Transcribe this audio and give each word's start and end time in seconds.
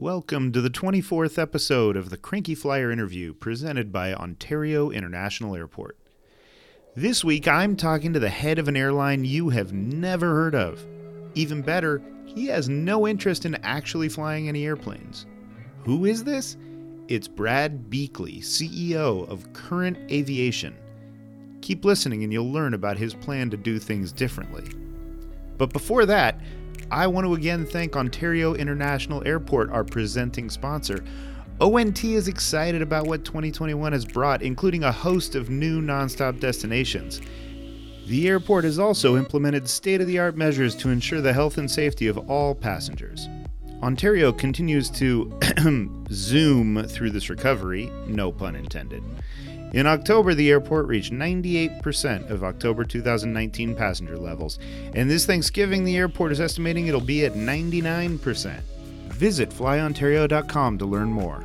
Welcome 0.00 0.52
to 0.52 0.62
the 0.62 0.70
24th 0.70 1.38
episode 1.38 1.94
of 1.94 2.08
the 2.08 2.16
Cranky 2.16 2.54
Flier 2.54 2.90
interview 2.90 3.34
presented 3.34 3.92
by 3.92 4.14
Ontario 4.14 4.90
International 4.90 5.54
Airport. 5.54 5.98
This 6.96 7.22
week 7.22 7.46
I'm 7.46 7.76
talking 7.76 8.14
to 8.14 8.18
the 8.18 8.30
head 8.30 8.58
of 8.58 8.66
an 8.66 8.78
airline 8.78 9.26
you 9.26 9.50
have 9.50 9.74
never 9.74 10.28
heard 10.34 10.54
of. 10.54 10.86
Even 11.34 11.60
better, 11.60 12.00
he 12.24 12.46
has 12.46 12.66
no 12.66 13.06
interest 13.06 13.44
in 13.44 13.56
actually 13.56 14.08
flying 14.08 14.48
any 14.48 14.64
airplanes. 14.64 15.26
Who 15.84 16.06
is 16.06 16.24
this? 16.24 16.56
It's 17.08 17.28
Brad 17.28 17.90
Bickley, 17.90 18.40
CEO 18.40 19.28
of 19.28 19.52
Current 19.52 19.98
Aviation. 20.10 20.74
Keep 21.60 21.84
listening 21.84 22.24
and 22.24 22.32
you'll 22.32 22.50
learn 22.50 22.72
about 22.72 22.96
his 22.96 23.12
plan 23.12 23.50
to 23.50 23.58
do 23.58 23.78
things 23.78 24.12
differently. 24.12 24.64
But 25.58 25.74
before 25.74 26.06
that, 26.06 26.40
I 26.90 27.06
want 27.06 27.24
to 27.24 27.34
again 27.34 27.66
thank 27.66 27.94
Ontario 27.94 28.54
International 28.54 29.22
Airport, 29.24 29.70
our 29.70 29.84
presenting 29.84 30.50
sponsor. 30.50 31.04
ONT 31.60 32.02
is 32.02 32.26
excited 32.26 32.82
about 32.82 33.06
what 33.06 33.24
2021 33.24 33.92
has 33.92 34.04
brought, 34.04 34.42
including 34.42 34.82
a 34.82 34.90
host 34.90 35.36
of 35.36 35.50
new 35.50 35.80
nonstop 35.80 36.40
destinations. 36.40 37.20
The 38.08 38.26
airport 38.26 38.64
has 38.64 38.80
also 38.80 39.16
implemented 39.16 39.68
state 39.68 40.00
of 40.00 40.08
the 40.08 40.18
art 40.18 40.36
measures 40.36 40.74
to 40.76 40.88
ensure 40.88 41.20
the 41.20 41.32
health 41.32 41.58
and 41.58 41.70
safety 41.70 42.08
of 42.08 42.18
all 42.28 42.56
passengers. 42.56 43.28
Ontario 43.84 44.32
continues 44.32 44.90
to 44.90 45.32
zoom 46.10 46.82
through 46.88 47.10
this 47.10 47.30
recovery, 47.30 47.86
no 48.08 48.32
pun 48.32 48.56
intended. 48.56 49.04
In 49.72 49.86
October, 49.86 50.34
the 50.34 50.50
airport 50.50 50.86
reached 50.86 51.12
98% 51.12 52.28
of 52.28 52.42
October 52.42 52.84
2019 52.84 53.76
passenger 53.76 54.18
levels, 54.18 54.58
and 54.94 55.08
this 55.08 55.26
Thanksgiving, 55.26 55.84
the 55.84 55.96
airport 55.96 56.32
is 56.32 56.40
estimating 56.40 56.88
it'll 56.88 57.00
be 57.00 57.24
at 57.24 57.34
99%. 57.34 58.60
Visit 59.10 59.50
flyontario.com 59.50 60.78
to 60.78 60.86
learn 60.86 61.12
more. 61.12 61.44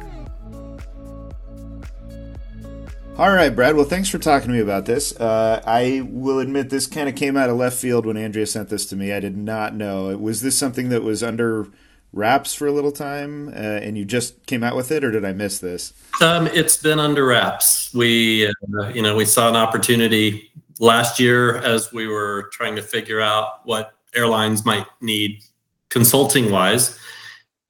All 3.17 3.31
right, 3.31 3.55
Brad. 3.55 3.75
Well, 3.75 3.85
thanks 3.85 4.09
for 4.09 4.17
talking 4.17 4.47
to 4.47 4.53
me 4.53 4.59
about 4.59 4.85
this. 4.85 5.15
Uh, 5.17 5.61
I 5.65 6.01
will 6.05 6.39
admit 6.39 6.69
this 6.69 6.87
kind 6.87 7.07
of 7.07 7.15
came 7.15 7.37
out 7.37 7.49
of 7.49 7.55
left 7.55 7.77
field 7.77 8.05
when 8.05 8.17
Andrea 8.17 8.45
sent 8.45 8.69
this 8.69 8.85
to 8.87 8.95
me. 8.95 9.13
I 9.13 9.21
did 9.21 9.37
not 9.37 9.73
know. 9.73 10.17
Was 10.17 10.41
this 10.41 10.57
something 10.57 10.89
that 10.89 11.01
was 11.01 11.23
under 11.23 11.67
wraps 12.15 12.53
for 12.53 12.65
a 12.65 12.71
little 12.71 12.93
time, 12.93 13.49
uh, 13.49 13.51
and 13.51 13.97
you 13.97 14.05
just 14.05 14.45
came 14.45 14.63
out 14.63 14.75
with 14.75 14.89
it, 14.89 15.03
or 15.03 15.11
did 15.11 15.25
I 15.25 15.33
miss 15.33 15.59
this? 15.59 15.93
Um, 16.21 16.47
it's 16.47 16.77
been 16.77 16.97
under 16.97 17.25
wraps. 17.25 17.93
We, 17.93 18.47
uh, 18.47 18.87
you 18.93 19.01
know, 19.01 19.15
we 19.15 19.25
saw 19.25 19.49
an 19.49 19.57
opportunity 19.57 20.49
last 20.79 21.19
year 21.19 21.57
as 21.57 21.91
we 21.91 22.07
were 22.07 22.49
trying 22.53 22.75
to 22.77 22.81
figure 22.81 23.19
out 23.19 23.65
what 23.65 23.93
airlines 24.15 24.65
might 24.65 24.87
need 25.01 25.43
consulting 25.89 26.51
wise 26.51 26.97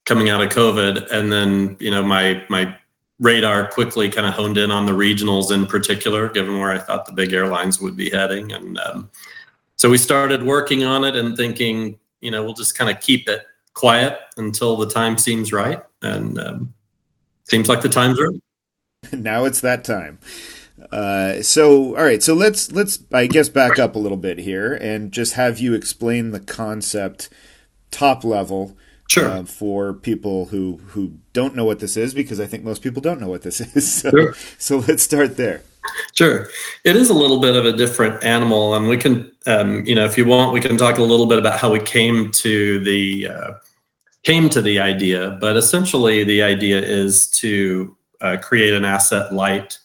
coming 0.05 0.29
out 0.29 0.41
of 0.41 0.49
COVID, 0.49 1.11
and 1.11 1.31
then 1.31 1.75
you 1.79 1.89
know 1.89 2.03
my 2.03 2.43
my 2.47 2.77
radar 3.19 3.67
quickly 3.67 4.09
kind 4.09 4.27
of 4.27 4.33
honed 4.33 4.57
in 4.57 4.69
on 4.69 4.85
the 4.85 4.91
regionals 4.91 5.51
in 5.51 5.65
particular, 5.65 6.29
given 6.29 6.59
where 6.59 6.71
I 6.71 6.77
thought 6.77 7.07
the 7.07 7.13
big 7.13 7.33
airlines 7.33 7.81
would 7.81 7.97
be 7.97 8.11
heading, 8.11 8.51
and 8.51 8.77
um, 8.79 9.09
so 9.75 9.89
we 9.89 9.97
started 9.97 10.43
working 10.43 10.83
on 10.83 11.03
it 11.03 11.15
and 11.15 11.35
thinking, 11.35 11.97
you 12.21 12.29
know, 12.29 12.43
we'll 12.43 12.53
just 12.53 12.77
kind 12.77 12.95
of 12.95 13.01
keep 13.01 13.27
it 13.27 13.45
quiet 13.75 14.17
until 14.37 14.75
the 14.77 14.89
time 14.89 15.19
seems 15.19 15.53
right, 15.53 15.83
and 16.01 16.39
um, 16.39 16.73
seems 17.43 17.69
like 17.69 17.81
the 17.81 17.89
time's 17.89 18.19
right. 18.19 18.41
now 19.13 19.45
it's 19.45 19.61
that 19.61 19.83
time. 19.83 20.17
Uh, 20.91 21.41
so 21.41 21.95
all 21.95 22.03
right, 22.03 22.23
so 22.23 22.33
let's 22.33 22.71
let's 22.71 22.99
I 23.13 23.27
guess 23.27 23.49
back 23.49 23.77
up 23.77 23.95
a 23.95 23.99
little 23.99 24.17
bit 24.17 24.39
here 24.39 24.73
and 24.73 25.11
just 25.11 25.33
have 25.33 25.59
you 25.59 25.73
explain 25.73 26.31
the 26.31 26.39
concept 26.39 27.29
top 27.91 28.23
level. 28.23 28.75
Sure. 29.07 29.29
Uh, 29.29 29.43
for 29.43 29.93
people 29.93 30.45
who 30.45 30.77
who 30.87 31.19
don't 31.31 31.55
know 31.55 31.63
what 31.63 31.79
this 31.79 31.95
is, 31.95 32.15
because 32.15 32.39
I 32.39 32.47
think 32.47 32.63
most 32.63 32.81
people 32.81 33.03
don't 33.03 33.21
know 33.21 33.27
what 33.27 33.43
this 33.43 33.61
is. 33.75 33.93
So, 33.93 34.09
sure. 34.09 34.35
so 34.57 34.77
let's 34.77 35.03
start 35.03 35.37
there. 35.37 35.61
Sure. 36.13 36.47
It 36.83 36.95
is 36.95 37.09
a 37.09 37.13
little 37.13 37.39
bit 37.39 37.55
of 37.55 37.65
a 37.65 37.73
different 37.73 38.23
animal, 38.23 38.75
and 38.75 38.87
we 38.87 38.97
can, 38.97 39.31
um, 39.47 39.85
you 39.85 39.95
know, 39.95 40.05
if 40.05 40.17
you 40.17 40.25
want, 40.25 40.53
we 40.53 40.61
can 40.61 40.77
talk 40.77 40.97
a 40.97 41.03
little 41.03 41.25
bit 41.25 41.39
about 41.39 41.59
how 41.59 41.71
we 41.71 41.79
came 41.79 42.31
to 42.31 42.79
the 42.79 43.27
uh, 43.27 43.51
came 44.23 44.49
to 44.49 44.61
the 44.61 44.79
idea, 44.79 45.37
but 45.39 45.55
essentially 45.55 46.23
the 46.23 46.41
idea 46.41 46.81
is 46.81 47.27
to 47.27 47.95
uh, 48.21 48.37
create 48.41 48.73
an 48.73 48.83
asset 48.83 49.33
light 49.33 49.77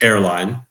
airline. 0.00 0.62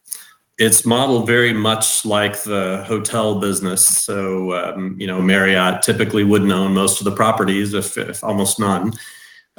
It's 0.58 0.86
modeled 0.86 1.28
very 1.28 1.54
much 1.54 2.06
like 2.06 2.44
the 2.44 2.84
hotel 2.88 3.40
business. 3.40 3.86
So, 3.86 4.54
um, 4.54 4.96
you 5.00 5.08
know, 5.08 5.22
Marriott 5.22 5.82
typically 5.82 6.24
wouldn't 6.24 6.52
own 6.52 6.74
most 6.74 7.02
of 7.02 7.06
the 7.06 7.16
properties, 7.16 7.74
if, 7.74 7.98
if 7.98 8.24
almost 8.24 8.60
none. 8.60 8.94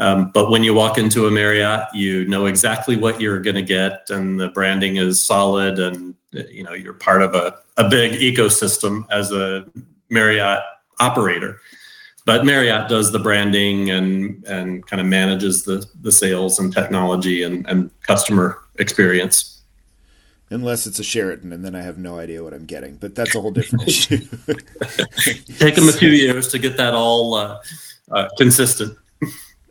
Um, 0.00 0.30
but 0.32 0.50
when 0.50 0.64
you 0.64 0.74
walk 0.74 0.98
into 0.98 1.26
a 1.26 1.30
Marriott, 1.30 1.84
you 1.94 2.26
know 2.26 2.46
exactly 2.46 2.96
what 2.96 3.20
you're 3.20 3.40
going 3.40 3.56
to 3.56 3.62
get, 3.62 4.10
and 4.10 4.40
the 4.40 4.48
branding 4.48 4.96
is 4.96 5.22
solid, 5.22 5.78
and 5.78 6.14
you 6.32 6.64
know 6.64 6.72
you're 6.72 6.94
part 6.94 7.22
of 7.22 7.34
a, 7.34 7.58
a 7.76 7.88
big 7.88 8.12
ecosystem 8.12 9.04
as 9.10 9.30
a 9.30 9.64
Marriott 10.08 10.60
operator 10.98 11.60
but 12.30 12.44
Marriott 12.44 12.88
does 12.88 13.10
the 13.10 13.18
branding 13.18 13.90
and 13.90 14.44
and 14.44 14.86
kind 14.86 15.00
of 15.00 15.06
manages 15.06 15.64
the 15.64 15.84
the 16.00 16.12
sales 16.12 16.58
and 16.58 16.72
technology 16.72 17.42
and, 17.42 17.66
and 17.66 17.90
customer 18.02 18.58
experience. 18.78 19.62
Unless 20.50 20.86
it's 20.86 20.98
a 20.98 21.04
Sheraton, 21.04 21.52
and 21.52 21.64
then 21.64 21.74
I 21.74 21.82
have 21.82 21.98
no 21.98 22.18
idea 22.18 22.42
what 22.42 22.52
I'm 22.52 22.66
getting. 22.66 22.96
But 22.96 23.14
that's 23.14 23.34
a 23.34 23.40
whole 23.40 23.52
different 23.52 23.82
issue. 23.88 24.18
Take 25.58 25.76
them 25.76 25.88
a 25.88 25.92
few 25.92 26.10
years 26.10 26.48
to 26.48 26.58
get 26.58 26.76
that 26.76 26.92
all 26.92 27.34
uh, 27.34 27.58
uh, 28.10 28.28
consistent. 28.36 28.96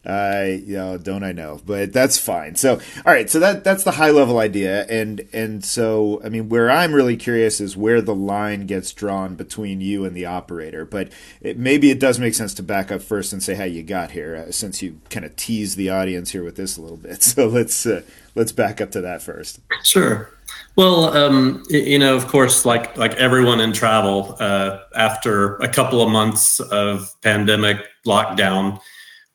I 0.05 0.61
you 0.65 0.77
know 0.77 0.97
don't 0.97 1.23
I 1.23 1.33
know, 1.33 1.59
but 1.65 1.91
that's 1.91 2.17
fine. 2.17 2.55
So 2.55 2.75
all 3.05 3.13
right, 3.13 3.29
so 3.29 3.39
that 3.39 3.63
that's 3.63 3.83
the 3.83 3.91
high 3.91 4.11
level 4.11 4.39
idea, 4.39 4.85
and 4.85 5.27
and 5.33 5.63
so 5.63 6.21
I 6.23 6.29
mean 6.29 6.47
where 6.49 6.71
I'm 6.71 6.93
really 6.93 7.17
curious 7.17 7.59
is 7.59 7.75
where 7.75 8.01
the 8.01 8.15
line 8.15 8.65
gets 8.65 8.93
drawn 8.93 9.35
between 9.35 9.81
you 9.81 10.05
and 10.05 10.15
the 10.15 10.25
operator. 10.25 10.85
But 10.85 11.11
it, 11.41 11.57
maybe 11.57 11.91
it 11.91 11.99
does 11.99 12.17
make 12.19 12.33
sense 12.33 12.53
to 12.55 12.63
back 12.63 12.91
up 12.91 13.01
first 13.01 13.33
and 13.33 13.43
say 13.43 13.55
how 13.55 13.65
you 13.65 13.83
got 13.83 14.11
here, 14.11 14.45
uh, 14.47 14.51
since 14.51 14.81
you 14.81 14.99
kind 15.09 15.25
of 15.25 15.35
tease 15.35 15.75
the 15.75 15.89
audience 15.89 16.31
here 16.31 16.43
with 16.43 16.55
this 16.55 16.77
a 16.77 16.81
little 16.81 16.97
bit. 16.97 17.23
So 17.39 17.47
let's 17.47 17.85
uh, 17.85 18.01
let's 18.35 18.51
back 18.51 18.81
up 18.81 18.91
to 18.91 19.01
that 19.01 19.21
first. 19.21 19.59
Sure. 19.83 20.29
Well, 20.75 21.15
um, 21.15 21.63
you 21.69 21.99
know, 21.99 22.15
of 22.15 22.27
course, 22.27 22.65
like 22.65 22.97
like 22.97 23.13
everyone 23.15 23.59
in 23.59 23.71
travel, 23.71 24.35
uh, 24.39 24.79
after 24.95 25.57
a 25.57 25.67
couple 25.67 26.01
of 26.01 26.09
months 26.09 26.59
of 26.59 27.13
pandemic 27.21 27.85
lockdown 28.05 28.79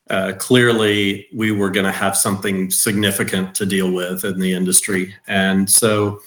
uh, 0.09 0.33
clearly 0.37 1.27
we 1.33 1.51
were 1.51 1.69
going 1.69 1.85
to 1.85 1.91
have 1.91 2.15
something 2.15 2.69
significant 2.69 3.55
to 3.55 3.65
deal 3.65 3.91
with 3.91 4.23
in 4.23 4.39
the 4.39 4.53
industry. 4.53 5.13
And 5.27 5.69
so, 5.69 6.21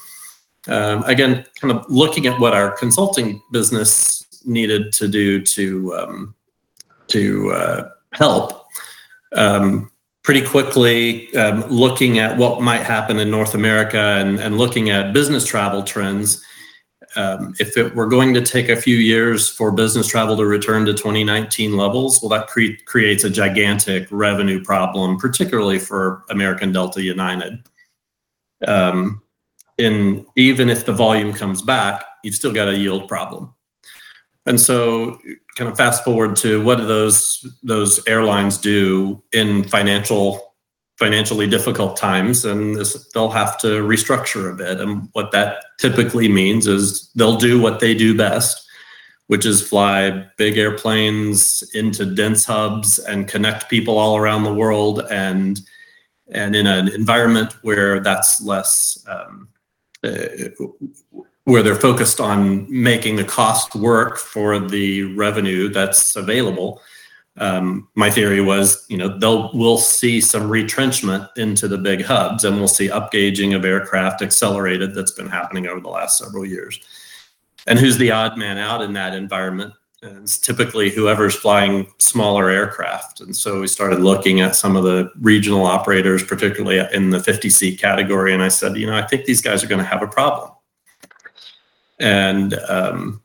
um, 0.66 1.02
again, 1.04 1.44
kind 1.60 1.72
of 1.72 1.84
looking 1.88 2.26
at 2.26 2.38
what 2.40 2.54
our 2.54 2.70
consulting 2.72 3.40
business 3.52 4.26
needed 4.44 4.92
to 4.94 5.08
do 5.08 5.42
to 5.42 5.94
um, 5.94 6.34
to 7.08 7.52
uh, 7.52 7.88
help. 8.12 8.66
Um, 9.32 9.90
pretty 10.22 10.46
quickly, 10.46 11.34
um, 11.36 11.62
looking 11.70 12.18
at 12.18 12.36
what 12.36 12.60
might 12.60 12.82
happen 12.82 13.18
in 13.18 13.30
North 13.30 13.54
America 13.54 13.98
and, 13.98 14.38
and 14.40 14.58
looking 14.58 14.90
at 14.90 15.14
business 15.14 15.46
travel 15.46 15.82
trends, 15.82 16.44
um, 17.18 17.52
if 17.58 17.76
it 17.76 17.96
were 17.96 18.06
going 18.06 18.32
to 18.34 18.40
take 18.40 18.68
a 18.68 18.80
few 18.80 18.96
years 18.96 19.48
for 19.48 19.72
business 19.72 20.06
travel 20.06 20.36
to 20.36 20.46
return 20.46 20.86
to 20.86 20.92
2019 20.92 21.76
levels, 21.76 22.22
well, 22.22 22.28
that 22.28 22.46
cre- 22.46 22.80
creates 22.86 23.24
a 23.24 23.30
gigantic 23.30 24.06
revenue 24.12 24.62
problem, 24.62 25.18
particularly 25.18 25.80
for 25.80 26.22
American 26.30 26.70
Delta 26.70 27.02
United. 27.02 27.58
Um, 28.66 29.20
and 29.80 30.24
even 30.36 30.70
if 30.70 30.86
the 30.86 30.92
volume 30.92 31.32
comes 31.32 31.60
back, 31.60 32.04
you've 32.22 32.36
still 32.36 32.52
got 32.52 32.68
a 32.68 32.76
yield 32.76 33.08
problem. 33.08 33.52
And 34.46 34.60
so, 34.60 35.18
kind 35.56 35.68
of 35.68 35.76
fast 35.76 36.04
forward 36.04 36.36
to 36.36 36.62
what 36.62 36.76
do 36.76 36.86
those 36.86 37.44
those 37.64 38.06
airlines 38.06 38.58
do 38.58 39.22
in 39.32 39.64
financial 39.64 40.47
financially 40.98 41.46
difficult 41.46 41.96
times 41.96 42.44
and 42.44 42.74
this, 42.74 43.08
they'll 43.14 43.30
have 43.30 43.56
to 43.58 43.82
restructure 43.82 44.52
a 44.52 44.56
bit. 44.56 44.80
And 44.80 45.08
what 45.12 45.30
that 45.30 45.64
typically 45.78 46.28
means 46.28 46.66
is 46.66 47.10
they'll 47.14 47.36
do 47.36 47.60
what 47.60 47.78
they 47.78 47.94
do 47.94 48.16
best, 48.16 48.66
which 49.28 49.46
is 49.46 49.66
fly 49.66 50.26
big 50.36 50.58
airplanes 50.58 51.62
into 51.72 52.04
dense 52.04 52.44
hubs 52.44 52.98
and 52.98 53.28
connect 53.28 53.70
people 53.70 53.96
all 53.96 54.16
around 54.16 54.42
the 54.42 54.54
world. 54.54 55.02
And 55.10 55.60
and 56.30 56.54
in 56.54 56.66
an 56.66 56.88
environment 56.88 57.54
where 57.62 58.00
that's 58.00 58.42
less, 58.42 59.02
um, 59.08 59.48
uh, 60.04 60.26
where 61.44 61.62
they're 61.62 61.74
focused 61.74 62.20
on 62.20 62.66
making 62.70 63.16
the 63.16 63.24
cost 63.24 63.74
work 63.74 64.18
for 64.18 64.58
the 64.58 65.04
revenue 65.14 65.68
that's 65.70 66.16
available, 66.16 66.82
um, 67.40 67.88
my 67.94 68.10
theory 68.10 68.40
was, 68.40 68.84
you 68.88 68.96
know, 68.96 69.18
they'll 69.18 69.50
we'll 69.54 69.78
see 69.78 70.20
some 70.20 70.48
retrenchment 70.48 71.28
into 71.36 71.68
the 71.68 71.78
big 71.78 72.04
hubs, 72.04 72.44
and 72.44 72.56
we'll 72.56 72.68
see 72.68 72.88
upgauging 72.88 73.54
of 73.54 73.64
aircraft 73.64 74.22
accelerated. 74.22 74.94
That's 74.94 75.12
been 75.12 75.28
happening 75.28 75.66
over 75.66 75.80
the 75.80 75.88
last 75.88 76.18
several 76.18 76.44
years. 76.44 76.78
And 77.66 77.78
who's 77.78 77.98
the 77.98 78.10
odd 78.10 78.38
man 78.38 78.58
out 78.58 78.80
in 78.82 78.92
that 78.94 79.14
environment? 79.14 79.74
And 80.02 80.18
it's 80.18 80.38
typically 80.38 80.90
whoever's 80.90 81.34
flying 81.34 81.92
smaller 81.98 82.50
aircraft. 82.50 83.20
And 83.20 83.34
so 83.34 83.60
we 83.60 83.66
started 83.66 83.98
looking 83.98 84.40
at 84.40 84.54
some 84.54 84.76
of 84.76 84.84
the 84.84 85.10
regional 85.20 85.66
operators, 85.66 86.22
particularly 86.22 86.80
in 86.94 87.10
the 87.10 87.20
50 87.20 87.50
seat 87.50 87.80
category. 87.80 88.32
And 88.32 88.42
I 88.42 88.48
said, 88.48 88.76
you 88.76 88.86
know, 88.86 88.96
I 88.96 89.02
think 89.02 89.24
these 89.24 89.42
guys 89.42 89.64
are 89.64 89.66
going 89.66 89.80
to 89.80 89.84
have 89.84 90.02
a 90.02 90.06
problem. 90.06 90.52
And 91.98 92.54
um, 92.68 93.22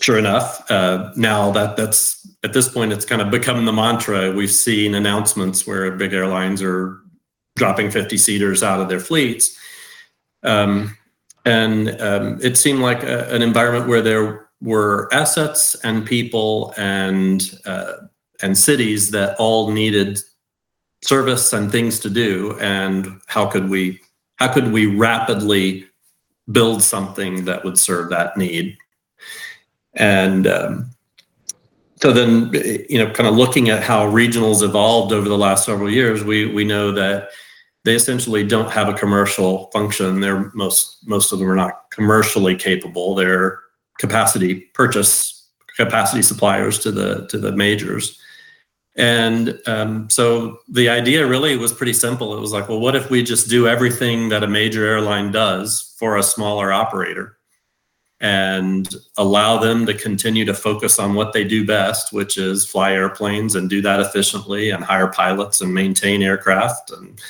sure 0.00 0.18
enough, 0.18 0.70
uh, 0.70 1.12
now 1.16 1.50
that 1.52 1.76
that's 1.76 2.26
at 2.44 2.52
this 2.52 2.68
point, 2.68 2.92
it's 2.92 3.04
kind 3.04 3.20
of 3.20 3.30
become 3.30 3.64
the 3.64 3.72
mantra. 3.72 4.32
We've 4.32 4.50
seen 4.50 4.94
announcements 4.94 5.66
where 5.66 5.90
big 5.92 6.12
airlines 6.12 6.62
are 6.62 7.00
dropping 7.56 7.90
50 7.90 8.16
seaters 8.16 8.62
out 8.62 8.80
of 8.80 8.88
their 8.88 9.00
fleets. 9.00 9.58
Um, 10.44 10.96
and 11.44 12.00
um, 12.00 12.38
it 12.42 12.56
seemed 12.56 12.80
like 12.80 13.02
a, 13.02 13.28
an 13.34 13.42
environment 13.42 13.88
where 13.88 14.02
there 14.02 14.48
were 14.60 15.08
assets 15.12 15.74
and 15.84 16.06
people 16.06 16.74
and 16.76 17.58
uh, 17.64 17.92
and 18.40 18.56
cities 18.56 19.10
that 19.10 19.36
all 19.38 19.70
needed 19.70 20.18
service 21.02 21.52
and 21.52 21.70
things 21.70 22.00
to 22.00 22.10
do 22.10 22.56
and 22.60 23.20
how 23.26 23.46
could 23.46 23.68
we 23.68 24.00
how 24.36 24.52
could 24.52 24.72
we 24.72 24.86
rapidly 24.86 25.86
build 26.50 26.82
something 26.82 27.44
that 27.44 27.64
would 27.64 27.78
serve 27.78 28.10
that 28.10 28.36
need 28.36 28.76
and 29.94 30.46
um, 30.46 30.90
so 32.00 32.12
then, 32.12 32.50
you 32.88 32.98
know, 32.98 33.10
kind 33.10 33.28
of 33.28 33.34
looking 33.34 33.70
at 33.70 33.82
how 33.82 34.08
regionals 34.08 34.62
evolved 34.62 35.12
over 35.12 35.28
the 35.28 35.38
last 35.38 35.64
several 35.64 35.90
years, 35.90 36.22
we 36.22 36.46
we 36.46 36.64
know 36.64 36.92
that 36.92 37.30
they 37.84 37.94
essentially 37.94 38.44
don't 38.44 38.70
have 38.70 38.88
a 38.88 38.94
commercial 38.94 39.70
function. 39.72 40.20
They're 40.20 40.50
most 40.54 40.98
most 41.06 41.32
of 41.32 41.38
them 41.38 41.50
are 41.50 41.56
not 41.56 41.90
commercially 41.90 42.54
capable. 42.54 43.14
They're 43.14 43.60
capacity 43.98 44.60
purchase 44.74 45.48
capacity 45.76 46.22
suppliers 46.22 46.78
to 46.80 46.92
the 46.92 47.26
to 47.28 47.38
the 47.38 47.52
majors. 47.52 48.20
And 48.96 49.60
um, 49.66 50.10
so 50.10 50.58
the 50.68 50.88
idea 50.88 51.26
really 51.26 51.56
was 51.56 51.72
pretty 51.72 51.92
simple. 51.92 52.36
It 52.36 52.40
was 52.40 52.52
like, 52.52 52.68
well, 52.68 52.80
what 52.80 52.96
if 52.96 53.10
we 53.10 53.22
just 53.22 53.48
do 53.48 53.68
everything 53.68 54.28
that 54.30 54.42
a 54.42 54.48
major 54.48 54.84
airline 54.84 55.30
does 55.30 55.94
for 55.98 56.16
a 56.16 56.22
smaller 56.22 56.72
operator? 56.72 57.37
And 58.20 58.94
allow 59.16 59.58
them 59.58 59.86
to 59.86 59.94
continue 59.94 60.44
to 60.44 60.54
focus 60.54 60.98
on 60.98 61.14
what 61.14 61.32
they 61.32 61.44
do 61.44 61.64
best, 61.64 62.12
which 62.12 62.36
is 62.36 62.66
fly 62.66 62.92
airplanes 62.92 63.54
and 63.54 63.70
do 63.70 63.80
that 63.82 64.00
efficiently 64.00 64.70
and 64.70 64.82
hire 64.82 65.08
pilots 65.08 65.60
and 65.60 65.72
maintain 65.72 66.22
aircraft 66.22 66.90
and 66.90 67.20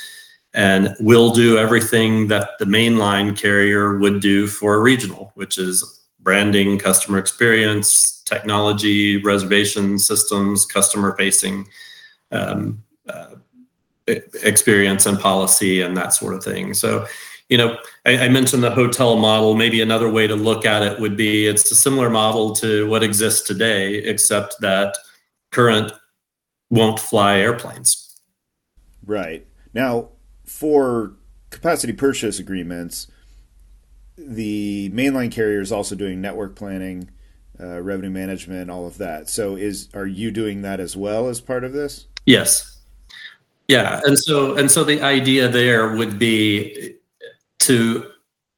and 0.53 0.95
we'll 0.99 1.31
do 1.31 1.57
everything 1.57 2.27
that 2.27 2.57
the 2.57 2.65
mainline 2.65 3.37
carrier 3.37 3.97
would 3.97 4.19
do 4.19 4.47
for 4.47 4.75
a 4.75 4.79
regional, 4.79 5.31
which 5.35 5.57
is 5.59 6.01
branding, 6.21 6.79
customer 6.79 7.19
experience, 7.19 8.21
technology, 8.23 9.21
reservation 9.21 9.99
systems, 9.99 10.65
customer 10.65 11.15
facing 11.17 11.67
um, 12.31 12.83
uh, 13.07 13.35
experience 14.07 15.05
and 15.05 15.19
policy 15.19 15.81
and 15.81 15.95
that 15.95 16.13
sort 16.13 16.33
of 16.33 16.43
thing. 16.43 16.73
So 16.73 17.05
you 17.49 17.57
know, 17.57 17.77
I, 18.05 18.25
I, 18.25 18.29
mentioned 18.29 18.63
the 18.63 18.71
hotel 18.71 19.17
model. 19.17 19.55
Maybe 19.55 19.81
another 19.81 20.09
way 20.09 20.27
to 20.27 20.35
look 20.35 20.65
at 20.65 20.83
it 20.83 20.99
would 20.99 21.17
be 21.17 21.47
it's 21.47 21.69
a 21.71 21.75
similar 21.75 22.09
model 22.09 22.53
to 22.57 22.87
what 22.87 23.03
exists 23.03 23.45
today, 23.45 23.95
except 23.95 24.61
that 24.61 24.95
current 25.51 25.91
won't 26.69 26.99
fly 26.99 27.39
airplanes. 27.39 28.21
Right. 29.03 29.47
Now, 29.73 30.09
for 30.45 31.13
capacity 31.49 31.93
purchase 31.93 32.37
agreements, 32.37 33.07
the 34.15 34.91
mainline 34.93 35.31
carrier 35.31 35.61
is 35.61 35.71
also 35.71 35.95
doing 35.95 36.21
network 36.21 36.55
planning, 36.55 37.09
uh, 37.59 37.81
revenue 37.81 38.11
management, 38.11 38.69
all 38.69 38.85
of 38.85 38.99
that. 38.99 39.27
So, 39.27 39.55
is 39.55 39.89
are 39.95 40.05
you 40.05 40.29
doing 40.29 40.61
that 40.61 40.79
as 40.79 40.95
well 40.95 41.27
as 41.27 41.41
part 41.41 41.63
of 41.63 41.73
this? 41.73 42.05
Yes. 42.27 42.75
Yeah, 43.67 44.01
and 44.03 44.17
so 44.17 44.55
and 44.55 44.69
so 44.69 44.83
the 44.83 45.01
idea 45.01 45.47
there 45.47 45.95
would 45.95 46.17
be 46.19 46.98
to 47.59 48.11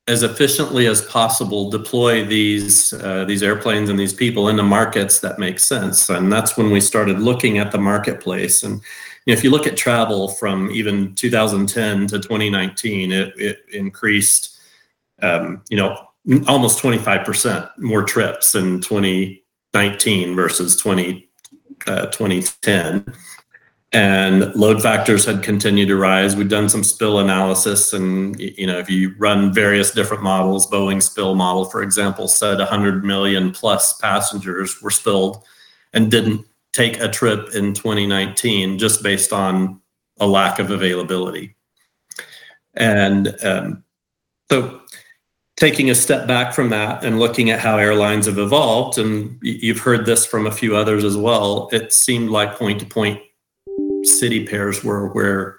as 0.08 0.24
efficiently 0.24 0.88
as 0.88 1.04
possible 1.04 1.70
deploy 1.70 2.26
these 2.26 2.92
uh, 2.94 3.24
these 3.26 3.44
airplanes 3.44 3.90
and 3.90 4.00
these 4.00 4.14
people 4.14 4.50
into 4.50 4.64
markets 4.64 5.20
that 5.20 5.40
make 5.40 5.60
sense. 5.60 6.10
And 6.10 6.32
that's 6.32 6.58
when 6.58 6.72
we 6.72 6.82
started 6.82 7.20
looking 7.20 7.60
at 7.60 7.72
the 7.72 7.78
marketplace. 7.78 8.64
And 8.64 8.82
you 9.26 9.34
know, 9.34 9.38
if 9.38 9.44
you 9.44 9.52
look 9.52 9.68
at 9.68 9.78
travel 9.78 10.30
from 10.30 10.72
even 10.72 11.14
2010 11.16 12.08
to 12.08 12.20
2019 12.20 13.12
it, 13.12 13.34
it 13.38 13.60
increased 13.72 14.60
um, 15.22 15.62
you 15.70 15.78
know 15.78 16.08
almost 16.48 16.82
25% 16.82 17.78
more 17.78 18.04
trips 18.04 18.54
in 18.54 18.82
2019 18.82 20.36
versus 20.36 20.76
20 20.76 21.30
uh, 21.88 22.06
2010 22.08 23.14
and 23.94 24.56
load 24.56 24.82
factors 24.82 25.26
had 25.26 25.44
continued 25.44 25.90
to 25.90 25.98
rise. 25.98 26.36
We'd 26.36 26.48
done 26.48 26.70
some 26.70 26.84
spill 26.84 27.20
analysis, 27.20 27.92
and 27.92 28.40
you 28.40 28.66
know, 28.66 28.78
if 28.78 28.90
you 28.90 29.14
run 29.18 29.54
various 29.54 29.92
different 29.92 30.24
models, 30.24 30.70
Boeing 30.70 31.02
spill 31.02 31.36
model, 31.36 31.66
for 31.66 31.84
example, 31.84 32.28
said 32.28 32.60
100 32.60 33.04
million 33.04 33.52
plus 33.52 33.94
passengers 33.94 34.82
were 34.82 34.92
spilled 34.92 35.44
and 35.94 36.10
didn't 36.10 36.46
take 36.72 37.02
a 37.02 37.10
trip 37.10 37.54
in 37.54 37.74
2019 37.74 38.78
just 38.78 39.04
based 39.04 39.34
on 39.34 39.82
a 40.22 40.28
lack 40.28 40.60
of 40.60 40.72
availability. 40.72 41.56
And 42.76 43.36
um, 43.44 43.84
so, 44.50 44.80
taking 45.58 45.90
a 45.90 45.96
step 45.96 46.28
back 46.28 46.54
from 46.54 46.70
that 46.70 47.04
and 47.04 47.20
looking 47.20 47.50
at 47.50 47.60
how 47.60 47.78
airlines 47.78 48.26
have 48.26 48.38
evolved, 48.38 48.98
and 48.98 49.38
you've 49.42 49.80
heard 49.80 50.06
this 50.06 50.26
from 50.26 50.48
a 50.48 50.52
few 50.52 50.78
others 50.78 51.04
as 51.04 51.18
well, 51.18 51.68
it 51.74 51.92
seemed 51.92 52.30
like 52.30 52.56
point 52.56 52.80
to 52.80 52.86
point 52.86 53.22
city 54.04 54.46
pairs 54.46 54.84
were 54.84 55.10
where 55.10 55.58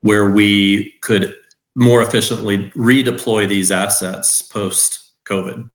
where 0.00 0.30
we 0.30 0.92
could 1.00 1.34
more 1.74 2.02
efficiently 2.02 2.70
redeploy 2.70 3.48
these 3.48 3.72
assets 3.72 4.42
post 4.42 5.12
COVID. 5.24 5.68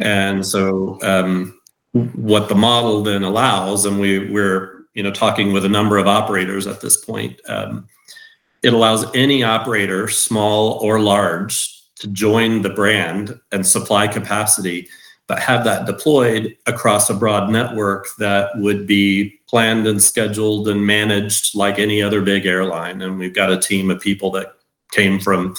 And 0.00 0.46
so, 0.46 0.98
um, 1.02 1.58
what 1.92 2.48
the 2.48 2.54
model 2.54 3.02
then 3.02 3.22
allows, 3.22 3.84
and 3.84 4.00
we 4.00 4.30
we're 4.30 4.86
you 4.94 5.02
know 5.02 5.10
talking 5.10 5.52
with 5.52 5.64
a 5.64 5.68
number 5.68 5.98
of 5.98 6.06
operators 6.06 6.66
at 6.66 6.80
this 6.80 6.96
point, 6.96 7.40
um, 7.48 7.86
it 8.62 8.72
allows 8.72 9.04
any 9.14 9.42
operator, 9.42 10.08
small 10.08 10.78
or 10.82 11.00
large, 11.00 11.82
to 11.96 12.08
join 12.08 12.62
the 12.62 12.70
brand 12.70 13.38
and 13.52 13.66
supply 13.66 14.08
capacity 14.08 14.88
but 15.32 15.40
have 15.40 15.64
that 15.64 15.86
deployed 15.86 16.54
across 16.66 17.08
a 17.08 17.14
broad 17.14 17.48
network 17.48 18.06
that 18.18 18.50
would 18.56 18.86
be 18.86 19.30
planned 19.48 19.86
and 19.86 20.02
scheduled 20.02 20.68
and 20.68 20.86
managed 20.86 21.54
like 21.54 21.78
any 21.78 22.02
other 22.02 22.20
big 22.20 22.44
airline. 22.44 23.00
And 23.00 23.18
we've 23.18 23.34
got 23.34 23.50
a 23.50 23.58
team 23.58 23.90
of 23.90 23.98
people 23.98 24.30
that 24.32 24.56
came 24.90 25.18
from 25.18 25.54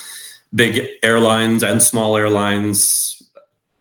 big 0.54 0.88
airlines 1.02 1.64
and 1.64 1.82
small 1.82 2.16
airlines 2.16 3.20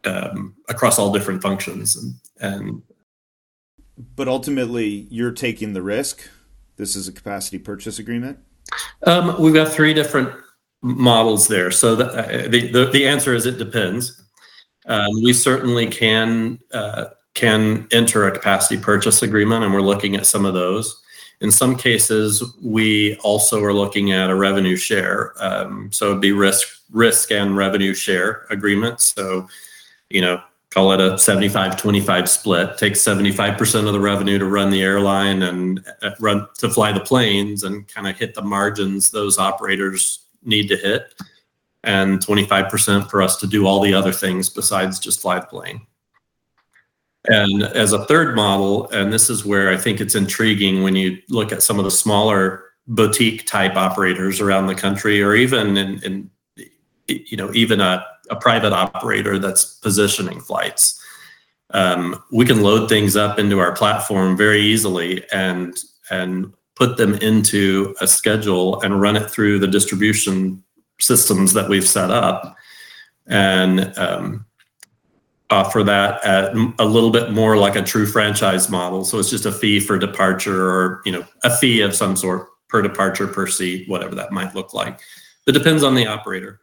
um, 0.05 0.55
across 0.71 0.99
all 0.99 1.12
different 1.12 1.43
functions. 1.43 1.95
And, 1.95 2.14
and 2.40 2.83
but 4.17 4.28
ultimately, 4.28 5.07
you're 5.11 5.31
taking 5.31 5.75
the 5.75 5.83
risk. 5.83 6.26
This 6.76 6.97
is 6.97 7.07
a 7.07 7.12
capacity 7.12 7.59
purchase 7.59 7.99
agreement. 7.99 8.38
Um, 9.02 9.38
we've 9.38 9.52
got 9.52 9.71
three 9.71 9.93
different 9.93 10.33
models 10.81 11.49
there. 11.49 11.71
So 11.71 11.95
the, 11.97 12.07
uh, 12.07 12.49
the, 12.49 12.73
the, 12.73 12.87
the 12.87 13.07
answer 13.07 13.35
is 13.35 13.45
it 13.45 13.59
depends. 13.59 14.23
Um, 14.87 15.23
we 15.23 15.33
certainly 15.33 15.87
can 15.87 16.59
uh, 16.73 17.07
can 17.35 17.87
enter 17.93 18.27
a 18.27 18.33
capacity 18.33 18.81
purchase 18.81 19.23
agreement, 19.23 19.65
and 19.65 19.73
we're 19.73 19.81
looking 19.81 20.17
at 20.17 20.27
some 20.27 20.45
of 20.45 20.55
those. 20.55 21.03
In 21.41 21.51
some 21.51 21.77
cases, 21.77 22.43
we 22.62 23.17
also 23.19 23.62
are 23.65 23.73
looking 23.73 24.12
at 24.12 24.31
a 24.31 24.35
revenue 24.35 24.77
share. 24.77 25.33
Um, 25.39 25.91
so 25.91 26.11
it'd 26.11 26.21
be 26.21 26.33
risk 26.33 26.69
risk 26.91 27.33
and 27.33 27.57
revenue 27.57 27.95
share 27.95 28.47
agreements. 28.51 29.15
So, 29.15 29.49
you 30.11 30.21
know, 30.21 30.43
call 30.71 30.93
it 30.93 31.01
a 31.01 31.15
75-25 31.15 32.29
split. 32.29 32.79
Take 32.79 32.95
75% 32.95 33.87
of 33.87 33.93
the 33.93 34.01
revenue 34.01 34.39
to 34.39 34.47
run 34.47 34.71
the 34.71 34.83
airline 34.83 35.43
and 35.43 35.85
uh, 36.03 36.11
run 36.21 36.47
to 36.59 36.69
fly 36.69 36.93
the 36.93 37.01
planes 37.01 37.65
and 37.65 37.89
kind 37.89 38.07
of 38.07 38.17
hit 38.17 38.35
the 38.35 38.43
margins 38.43 39.11
those 39.11 39.39
operators 39.39 40.27
need 40.45 40.69
to 40.69 40.77
hit 40.77 41.15
and 41.85 42.21
25% 42.21 43.11
for 43.11 43.23
us 43.23 43.37
to 43.37 43.47
do 43.47 43.67
all 43.67 43.81
the 43.81 43.95
other 43.95 44.12
things 44.12 44.49
besides 44.49 44.99
just 44.99 45.21
fly 45.21 45.39
the 45.39 45.47
plane. 45.47 45.87
And 47.29 47.62
as 47.62 47.93
a 47.93 48.05
third 48.07 48.35
model, 48.35 48.91
and 48.91 49.12
this 49.12 49.31
is 49.31 49.45
where 49.45 49.71
I 49.71 49.77
think 49.77 50.01
it's 50.01 50.15
intriguing 50.15 50.83
when 50.83 50.97
you 50.97 51.19
look 51.29 51.53
at 51.53 51.62
some 51.62 51.79
of 51.79 51.85
the 51.85 51.91
smaller 51.91 52.65
boutique 52.89 53.47
type 53.47 53.77
operators 53.77 54.41
around 54.41 54.67
the 54.67 54.75
country, 54.75 55.23
or 55.23 55.35
even 55.35 55.77
in, 55.77 56.03
in 56.03 56.31
you 57.07 57.37
know, 57.37 57.53
even 57.55 57.81
a, 57.81 58.05
a 58.31 58.37
private 58.37 58.73
operator 58.73 59.39
that's 59.39 59.65
positioning 59.65 60.41
flights. 60.41 61.01
Um, 61.71 62.23
we 62.33 62.45
can 62.45 62.62
load 62.62 62.89
things 62.89 63.17
up 63.17 63.39
into 63.39 63.59
our 63.61 63.73
platform 63.73 64.37
very 64.37 64.61
easily 64.61 65.25
and 65.33 65.77
and 66.11 66.53
put 66.75 66.97
them 66.97 67.15
into 67.15 67.95
a 68.01 68.07
schedule 68.07 68.81
and 68.83 69.01
run 69.01 69.17
it 69.17 69.31
through 69.31 69.59
the 69.59 69.67
distribution 69.67 70.62
systems 71.02 71.52
that 71.52 71.68
we've 71.68 71.87
set 71.87 72.11
up 72.11 72.56
and 73.26 73.97
um, 73.99 74.47
offer 75.50 75.82
that 75.82 76.25
at 76.25 76.54
a 76.78 76.85
little 76.85 77.11
bit 77.11 77.32
more 77.32 77.56
like 77.56 77.76
a 77.76 77.82
true 77.82 78.06
franchise 78.06 78.71
model. 78.71 79.04
So 79.04 79.18
it's 79.18 79.30
just 79.30 79.47
a 79.47 79.52
fee 79.52 79.80
for 79.80 79.99
departure 79.99 80.68
or, 80.68 81.02
you 81.04 81.12
know, 81.12 81.25
a 81.44 81.54
fee 81.56 81.80
of 81.80 81.94
some 81.94 82.16
sort 82.16 82.49
per 82.68 82.82
departure, 82.82 83.26
per 83.26 83.47
seat, 83.47 83.88
whatever 83.88 84.14
that 84.14 84.32
might 84.32 84.54
look 84.54 84.73
like. 84.73 85.00
It 85.47 85.52
depends 85.52 85.82
on 85.82 85.94
the 85.94 86.06
operator. 86.06 86.61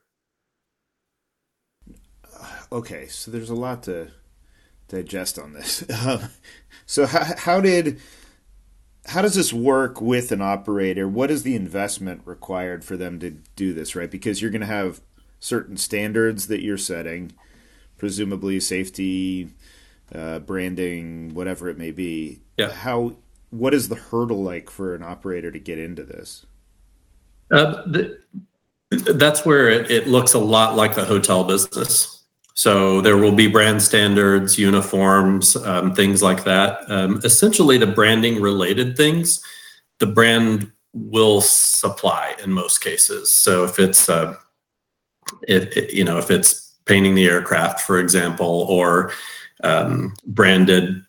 Okay, 2.71 3.07
so 3.07 3.31
there's 3.31 3.49
a 3.49 3.55
lot 3.55 3.83
to 3.83 4.09
digest 4.87 5.37
on 5.37 5.53
this. 5.53 5.83
Um, 6.05 6.29
so 6.85 7.05
how, 7.05 7.35
how 7.37 7.61
did 7.61 7.99
how 9.05 9.21
does 9.21 9.35
this 9.35 9.53
work 9.53 10.01
with 10.01 10.31
an 10.31 10.41
operator? 10.41 11.07
What 11.07 11.31
is 11.31 11.43
the 11.43 11.55
investment 11.55 12.21
required 12.25 12.83
for 12.83 12.97
them 12.97 13.19
to 13.19 13.31
do 13.55 13.73
this, 13.73 13.95
right? 13.95 14.11
Because 14.11 14.41
you're 14.41 14.51
going 14.51 14.61
to 14.61 14.67
have 14.67 15.01
certain 15.39 15.77
standards 15.77 16.47
that 16.47 16.61
you're 16.61 16.77
setting 16.77 17.31
presumably 17.99 18.59
safety, 18.59 19.49
uh, 20.13 20.39
branding, 20.39 21.33
whatever 21.35 21.69
it 21.69 21.77
may 21.77 21.91
be. 21.91 22.39
Yeah. 22.57 22.71
How 22.71 23.15
what 23.51 23.73
is 23.73 23.89
the 23.89 23.95
hurdle 23.95 24.43
like 24.43 24.69
for 24.69 24.95
an 24.95 25.03
operator 25.03 25.51
to 25.51 25.59
get 25.59 25.77
into 25.77 26.03
this? 26.03 26.45
Uh, 27.51 27.83
the, 27.87 28.19
that's 28.89 29.45
where 29.45 29.69
it, 29.69 29.91
it 29.91 30.07
looks 30.07 30.33
a 30.33 30.39
lot 30.39 30.75
like 30.75 30.95
the 30.95 31.05
hotel 31.05 31.43
business. 31.43 32.18
So 32.59 32.99
there 32.99 33.15
will 33.15 33.31
be 33.31 33.47
brand 33.47 33.81
standards, 33.81 34.59
uniforms, 34.59 35.55
um, 35.55 35.95
things 35.95 36.21
like 36.21 36.43
that. 36.43 36.81
Um, 36.91 37.21
essentially, 37.23 37.77
the 37.77 37.87
branding 37.87 38.41
related 38.41 38.97
things, 38.97 39.41
the 39.99 40.07
brand 40.07 40.69
will 40.91 41.39
supply 41.39 42.35
in 42.43 42.51
most 42.51 42.79
cases. 42.79 43.33
So 43.33 43.63
if 43.63 43.79
it's, 43.79 44.09
uh, 44.09 44.35
it, 45.47 45.93
you 45.93 46.03
know, 46.03 46.17
if 46.17 46.29
it's 46.29 46.75
painting 46.83 47.15
the 47.15 47.27
aircraft, 47.27 47.79
for 47.79 47.97
example, 47.97 48.65
or 48.67 49.13
um, 49.63 50.13
branded 50.25 51.01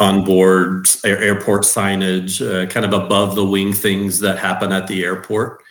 onboard 0.00 0.88
air, 1.04 1.22
airport 1.22 1.62
signage, 1.62 2.44
uh, 2.44 2.66
kind 2.66 2.84
of 2.84 2.92
above 2.92 3.36
the 3.36 3.46
wing 3.46 3.72
things 3.72 4.18
that 4.18 4.40
happen 4.40 4.72
at 4.72 4.88
the 4.88 5.04
airport. 5.04 5.62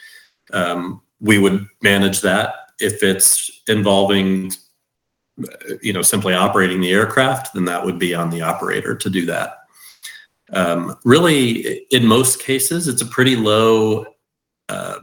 Um, 0.53 1.01
we 1.19 1.39
would 1.39 1.67
manage 1.81 2.21
that 2.21 2.55
if 2.79 3.03
it's 3.03 3.51
involving, 3.67 4.53
you 5.81 5.93
know, 5.93 6.01
simply 6.01 6.33
operating 6.33 6.81
the 6.81 6.91
aircraft, 6.91 7.53
then 7.53 7.65
that 7.65 7.83
would 7.83 7.99
be 7.99 8.13
on 8.13 8.29
the 8.29 8.41
operator 8.41 8.95
to 8.95 9.09
do 9.09 9.25
that. 9.25 9.59
Um, 10.51 10.97
really, 11.03 11.85
in 11.91 12.05
most 12.05 12.41
cases, 12.41 12.87
it's 12.87 13.01
a 13.01 13.05
pretty 13.05 13.35
low, 13.35 14.05
uh, 14.69 14.99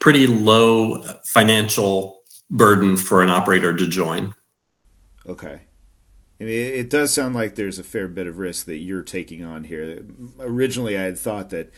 pretty 0.00 0.26
low 0.26 1.02
financial 1.24 2.22
burden 2.50 2.96
for 2.96 3.22
an 3.22 3.30
operator 3.30 3.76
to 3.76 3.86
join. 3.88 4.34
Okay. 5.26 5.62
I 6.40 6.44
mean, 6.44 6.74
it 6.74 6.90
does 6.90 7.12
sound 7.12 7.34
like 7.34 7.54
there's 7.54 7.78
a 7.78 7.84
fair 7.84 8.08
bit 8.08 8.26
of 8.26 8.38
risk 8.38 8.66
that 8.66 8.78
you're 8.78 9.02
taking 9.02 9.44
on 9.44 9.64
here. 9.64 10.04
Originally, 10.40 10.98
I 10.98 11.02
had 11.02 11.18
thought 11.18 11.50
that 11.50 11.72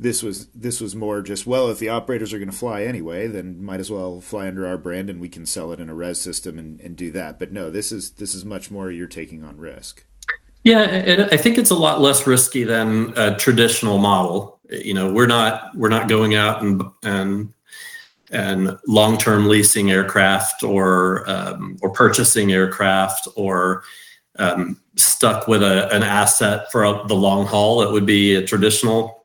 this 0.00 0.22
was 0.22 0.46
this 0.48 0.80
was 0.80 0.96
more 0.96 1.20
just 1.20 1.46
well, 1.46 1.68
if 1.68 1.78
the 1.78 1.90
operators 1.90 2.32
are 2.32 2.38
going 2.38 2.50
to 2.50 2.56
fly 2.56 2.82
anyway, 2.82 3.26
then 3.26 3.62
might 3.62 3.80
as 3.80 3.90
well 3.90 4.20
fly 4.20 4.48
under 4.48 4.66
our 4.66 4.78
brand 4.78 5.10
and 5.10 5.20
we 5.20 5.28
can 5.28 5.44
sell 5.44 5.72
it 5.72 5.80
in 5.80 5.90
a 5.90 5.94
res 5.94 6.18
system 6.18 6.58
and, 6.58 6.80
and 6.80 6.96
do 6.96 7.10
that. 7.10 7.38
But 7.38 7.52
no, 7.52 7.70
this 7.70 7.92
is 7.92 8.12
this 8.12 8.34
is 8.34 8.44
much 8.44 8.70
more 8.70 8.90
you're 8.90 9.06
taking 9.06 9.44
on 9.44 9.58
risk. 9.58 10.04
Yeah, 10.64 11.28
I 11.30 11.36
think 11.36 11.58
it's 11.58 11.70
a 11.70 11.74
lot 11.74 12.00
less 12.00 12.26
risky 12.26 12.64
than 12.64 13.12
a 13.16 13.36
traditional 13.36 13.98
model. 13.98 14.58
You 14.70 14.94
know, 14.94 15.12
we're 15.12 15.26
not 15.26 15.76
we're 15.76 15.88
not 15.90 16.08
going 16.08 16.34
out 16.34 16.62
and 16.62 16.82
and 17.02 17.52
and 18.30 18.78
long-term 18.86 19.48
leasing 19.48 19.90
aircraft 19.90 20.62
or 20.62 21.28
um, 21.28 21.76
or 21.82 21.90
purchasing 21.90 22.52
aircraft 22.52 23.28
or 23.36 23.82
um, 24.38 24.80
stuck 24.96 25.46
with 25.46 25.62
a, 25.62 25.94
an 25.94 26.02
asset 26.02 26.70
for 26.72 26.84
a, 26.84 27.06
the 27.06 27.14
long 27.14 27.44
haul 27.46 27.82
it 27.82 27.90
would 27.90 28.06
be 28.06 28.36
a 28.36 28.46
traditional 28.46 29.19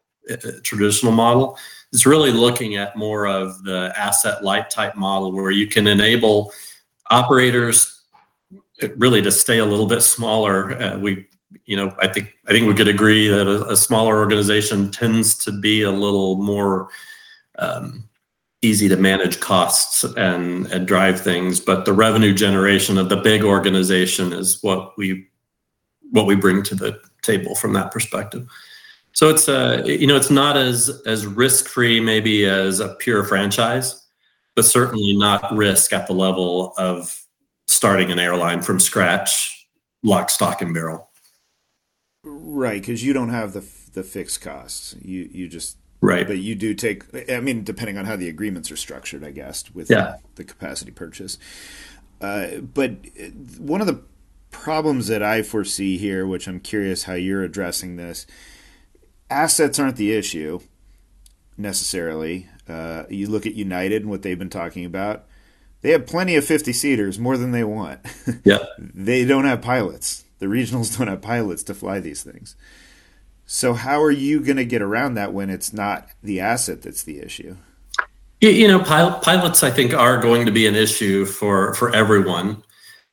traditional 0.63 1.11
model. 1.11 1.57
It's 1.93 2.05
really 2.05 2.31
looking 2.31 2.75
at 2.75 2.95
more 2.95 3.27
of 3.27 3.63
the 3.63 3.93
asset 3.97 4.43
light 4.43 4.69
type 4.69 4.95
model 4.95 5.31
where 5.31 5.51
you 5.51 5.67
can 5.67 5.87
enable 5.87 6.51
operators 7.09 8.03
really 8.97 9.21
to 9.21 9.31
stay 9.31 9.59
a 9.59 9.65
little 9.65 9.87
bit 9.87 10.01
smaller. 10.01 10.81
Uh, 10.81 10.97
we 10.97 11.27
you 11.65 11.75
know 11.75 11.95
i 11.99 12.07
think 12.07 12.35
i 12.47 12.51
think 12.51 12.67
we 12.67 12.73
could 12.73 12.87
agree 12.87 13.27
that 13.27 13.47
a, 13.47 13.65
a 13.69 13.77
smaller 13.77 14.17
organization 14.17 14.91
tends 14.91 15.35
to 15.37 15.51
be 15.51 15.83
a 15.83 15.91
little 15.91 16.35
more 16.35 16.89
um, 17.57 18.07
easy 18.61 18.89
to 18.89 18.97
manage 18.97 19.39
costs 19.39 20.03
and, 20.03 20.67
and 20.67 20.87
drive 20.87 21.21
things 21.21 21.59
but 21.59 21.85
the 21.85 21.93
revenue 21.93 22.33
generation 22.33 22.97
of 22.97 23.09
the 23.09 23.17
big 23.17 23.43
organization 23.43 24.33
is 24.33 24.61
what 24.63 24.97
we 24.97 25.27
what 26.11 26.25
we 26.25 26.35
bring 26.35 26.61
to 26.63 26.75
the 26.75 26.99
table 27.21 27.55
from 27.55 27.73
that 27.73 27.91
perspective 27.91 28.47
so 29.15 29.29
it's 29.29 29.49
uh 29.49 29.81
you 29.85 30.05
know 30.05 30.15
it's 30.15 30.29
not 30.29 30.55
as 30.55 31.01
as 31.07 31.25
risk 31.25 31.67
free 31.67 31.99
maybe 31.99 32.45
as 32.45 32.79
a 32.79 32.93
pure 32.95 33.23
franchise 33.23 34.07
but 34.55 34.63
certainly 34.63 35.17
not 35.17 35.51
risk 35.55 35.91
at 35.91 36.05
the 36.07 36.13
level 36.13 36.73
of 36.77 37.23
starting 37.67 38.11
an 38.11 38.19
airline 38.19 38.61
from 38.61 38.79
scratch 38.79 39.67
lock 40.03 40.29
stock 40.29 40.61
and 40.61 40.73
barrel 40.73 41.09
right 42.23 42.81
because 42.81 43.03
you 43.03 43.13
don't 43.13 43.29
have 43.29 43.53
the 43.53 43.65
the 43.93 44.03
fixed 44.03 44.41
costs 44.41 44.95
you 45.01 45.27
you 45.31 45.47
just 45.47 45.77
Right. 46.05 46.27
But 46.27 46.37
you 46.37 46.53
do 46.53 46.75
take, 46.75 47.03
I 47.31 47.39
mean, 47.39 47.63
depending 47.63 47.97
on 47.97 48.05
how 48.05 48.15
the 48.15 48.29
agreements 48.29 48.69
are 48.69 48.75
structured, 48.75 49.23
I 49.23 49.31
guess, 49.31 49.63
with 49.73 49.89
yeah. 49.89 50.17
the 50.35 50.43
capacity 50.43 50.91
purchase. 50.91 51.39
Uh, 52.21 52.57
but 52.57 52.91
one 53.57 53.81
of 53.81 53.87
the 53.87 54.01
problems 54.51 55.07
that 55.07 55.23
I 55.23 55.41
foresee 55.41 55.97
here, 55.97 56.27
which 56.27 56.47
I'm 56.47 56.59
curious 56.59 57.03
how 57.03 57.13
you're 57.13 57.43
addressing 57.43 57.95
this, 57.95 58.27
assets 59.29 59.79
aren't 59.79 59.97
the 59.97 60.13
issue 60.13 60.59
necessarily. 61.57 62.49
Uh, 62.67 63.03
you 63.09 63.27
look 63.27 63.45
at 63.45 63.53
United 63.53 64.01
and 64.01 64.09
what 64.09 64.21
they've 64.21 64.39
been 64.39 64.49
talking 64.49 64.85
about. 64.85 65.25
They 65.81 65.91
have 65.91 66.07
plenty 66.07 66.35
of 66.35 66.43
50 66.45 66.73
seaters, 66.73 67.19
more 67.19 67.37
than 67.37 67.51
they 67.51 67.63
want. 67.63 67.99
Yeah. 68.43 68.65
they 68.77 69.25
don't 69.25 69.45
have 69.45 69.61
pilots. 69.61 70.23
The 70.39 70.47
regionals 70.47 70.97
don't 70.97 71.07
have 71.07 71.21
pilots 71.21 71.63
to 71.63 71.73
fly 71.73 71.99
these 71.99 72.23
things. 72.23 72.55
So 73.45 73.73
how 73.73 74.01
are 74.01 74.11
you 74.11 74.39
going 74.41 74.57
to 74.57 74.65
get 74.65 74.81
around 74.81 75.13
that 75.15 75.33
when 75.33 75.49
it's 75.49 75.71
not 75.71 76.09
the 76.23 76.39
asset 76.39 76.81
that's 76.81 77.03
the 77.03 77.19
issue? 77.19 77.55
You 78.41 78.67
know, 78.67 78.79
pilots 78.79 79.63
I 79.63 79.71
think 79.71 79.93
are 79.93 80.19
going 80.19 80.45
to 80.45 80.51
be 80.51 80.67
an 80.67 80.75
issue 80.75 81.25
for 81.25 81.73
for 81.75 81.95
everyone. 81.95 82.63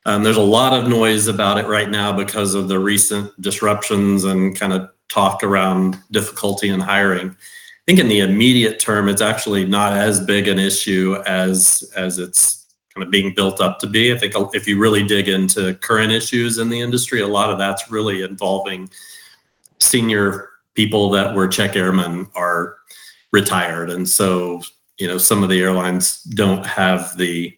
Um, 0.05 0.25
there's 0.25 0.37
a 0.37 0.43
lot 0.43 0.73
of 0.73 0.89
noise 0.89 1.29
about 1.29 1.59
it 1.59 1.67
right 1.67 1.89
now 1.89 2.13
because 2.13 2.55
of 2.55 2.69
the 2.69 2.79
recent 2.79 3.31
disruptions 3.41 4.25
and 4.25 4.59
kind 4.59 4.73
of 4.73 4.91
talk 5.13 5.45
around 5.45 5.99
difficulty 6.11 6.69
in 6.69 6.81
hiring. 6.81 7.31
I 7.31 7.85
think 7.87 7.99
in 7.99 8.09
the 8.09 8.21
immediate 8.21 8.79
term, 8.79 9.09
it's 9.09 9.21
actually 9.21 9.65
not 9.65 9.93
as 9.93 10.25
big 10.25 10.49
an 10.49 10.59
issue 10.59 11.23
as 11.27 11.91
as 11.97 12.19
it's 12.19 12.67
kind 12.95 13.05
of 13.05 13.11
being 13.11 13.35
built 13.35 13.61
up 13.61 13.79
to 13.81 13.87
be. 13.87 14.13
I 14.13 14.19
think 14.19 14.35
if 14.55 14.67
you 14.67 14.79
really 14.79 15.03
dig 15.03 15.29
into 15.29 15.75
current 15.75 16.13
issues 16.13 16.59
in 16.59 16.69
the 16.69 16.81
industry, 16.81 17.21
a 17.21 17.27
lot 17.27 17.51
of 17.51 17.59
that's 17.59 17.91
really 17.91 18.23
involving 18.23 18.91
senior 19.79 20.51
people 20.75 21.11
that 21.11 21.35
were 21.35 21.49
check 21.49 21.77
airmen 21.77 22.29
are 22.35 22.77
retired 23.33 23.91
and 23.91 24.09
so 24.09 24.61
you 24.99 25.09
know 25.09 25.19
some 25.19 25.43
of 25.43 25.49
the 25.49 25.61
airlines 25.61 26.23
don't 26.23 26.65
have 26.65 27.17
the 27.17 27.57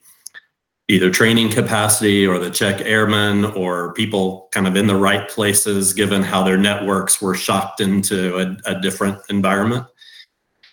either 0.89 1.11
training 1.11 1.51
capacity 1.51 2.27
or 2.27 2.39
the 2.39 2.51
check 2.51 2.81
airmen 2.83 3.47
or 3.47 3.95
people 3.95 4.49
kind 4.53 4.67
of 4.67 4.77
in 4.77 4.87
the 4.87 4.97
right 4.97 5.29
places 5.29 5.93
given 5.95 6.23
how 6.23 6.43
their 6.43 6.59
networks 6.59 7.23
were 7.23 7.35
shocked 7.35 7.81
into 7.81 8.39
a, 8.39 8.57
a 8.71 8.81
different 8.81 9.19
environment. 9.31 9.87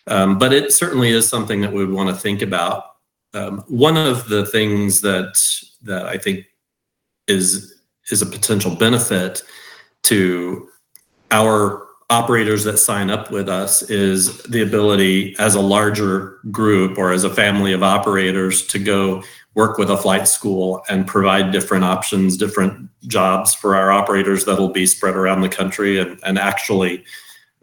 Um, 0.07 0.37
but 0.37 0.51
it 0.51 0.73
certainly 0.73 1.09
is 1.09 1.29
something 1.29 1.61
that 1.61 1.71
we 1.71 1.85
would 1.85 1.95
want 1.95 2.09
to 2.09 2.15
think 2.15 2.41
about. 2.41 2.83
Um, 3.33 3.63
one 3.67 3.95
of 3.95 4.27
the 4.27 4.45
things 4.45 4.99
that 5.01 5.39
that 5.83 6.05
i 6.05 6.17
think 6.17 6.45
is 7.27 7.81
is 8.09 8.21
a 8.21 8.25
potential 8.25 8.75
benefit 8.75 9.43
to 10.03 10.67
our 11.31 11.87
operators 12.09 12.65
that 12.65 12.77
sign 12.77 13.09
up 13.09 13.31
with 13.31 13.47
us 13.47 13.83
is 13.83 14.43
the 14.43 14.61
ability 14.61 15.33
as 15.39 15.55
a 15.55 15.61
larger 15.61 16.39
group 16.51 16.97
or 16.97 17.13
as 17.13 17.23
a 17.23 17.33
family 17.33 17.71
of 17.71 17.83
operators 17.83 18.67
to 18.67 18.79
go 18.79 19.23
work 19.53 19.77
with 19.77 19.89
a 19.89 19.97
flight 19.97 20.27
school 20.27 20.83
and 20.89 21.05
provide 21.05 21.51
different 21.51 21.83
options, 21.83 22.37
different 22.37 22.89
jobs 23.07 23.53
for 23.53 23.75
our 23.75 23.91
operators 23.91 24.45
that'll 24.45 24.69
be 24.69 24.85
spread 24.85 25.15
around 25.15 25.41
the 25.41 25.49
country 25.49 25.99
and, 25.99 26.19
and 26.23 26.39
actually 26.39 27.03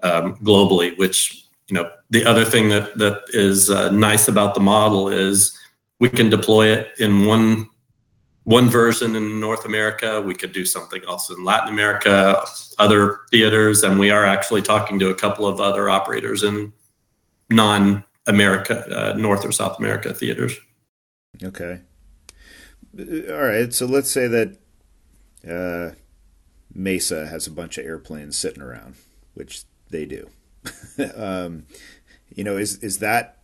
um, 0.02 0.36
globally, 0.36 0.96
which, 0.98 1.46
you 1.68 1.74
know, 1.74 1.90
the 2.10 2.24
other 2.24 2.44
thing 2.44 2.68
that, 2.68 2.96
that 2.98 3.22
is 3.28 3.70
uh, 3.70 3.90
nice 3.90 4.28
about 4.28 4.54
the 4.54 4.60
model 4.60 5.08
is 5.08 5.58
we 5.98 6.08
can 6.08 6.28
deploy 6.28 6.68
it 6.68 6.88
in 6.98 7.24
one 7.24 7.68
one 8.44 8.70
version 8.70 9.14
in 9.14 9.38
North 9.40 9.66
America. 9.66 10.22
We 10.22 10.34
could 10.34 10.52
do 10.52 10.64
something 10.64 11.02
else 11.06 11.28
in 11.28 11.44
Latin 11.44 11.68
America, 11.68 12.42
other 12.78 13.20
theaters, 13.30 13.82
and 13.82 13.98
we 13.98 14.10
are 14.10 14.24
actually 14.24 14.62
talking 14.62 14.98
to 15.00 15.10
a 15.10 15.14
couple 15.14 15.46
of 15.46 15.60
other 15.60 15.90
operators 15.90 16.44
in 16.44 16.72
non-America, 17.50 18.86
uh, 18.90 19.12
North 19.18 19.44
or 19.44 19.52
South 19.52 19.78
America 19.78 20.14
theaters. 20.14 20.58
Okay. 21.42 21.80
uh, 22.98 23.32
all 23.32 23.42
right. 23.42 23.72
So 23.72 23.86
let's 23.86 24.10
say 24.10 24.26
that 24.28 24.56
uh, 25.48 25.94
Mesa 26.74 27.26
has 27.26 27.46
a 27.46 27.50
bunch 27.50 27.78
of 27.78 27.84
airplanes 27.84 28.36
sitting 28.36 28.62
around, 28.62 28.96
which 29.34 29.62
they 29.90 30.04
do. 30.04 30.28
um, 31.16 31.64
you 32.34 32.44
know, 32.44 32.56
is 32.56 32.82
is 32.82 32.98
that 32.98 33.38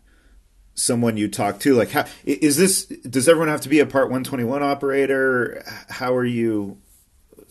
someone 0.74 1.16
you 1.16 1.28
talk 1.28 1.60
to? 1.60 1.74
Like, 1.74 1.90
how 1.90 2.04
is 2.24 2.56
this? 2.56 2.86
Does 2.86 3.28
everyone 3.28 3.48
have 3.48 3.60
to 3.62 3.68
be 3.68 3.80
a 3.80 3.86
Part 3.86 4.10
One 4.10 4.24
Twenty 4.24 4.44
One 4.44 4.62
operator? 4.62 5.62
How 5.88 6.14
are 6.14 6.24
you? 6.24 6.78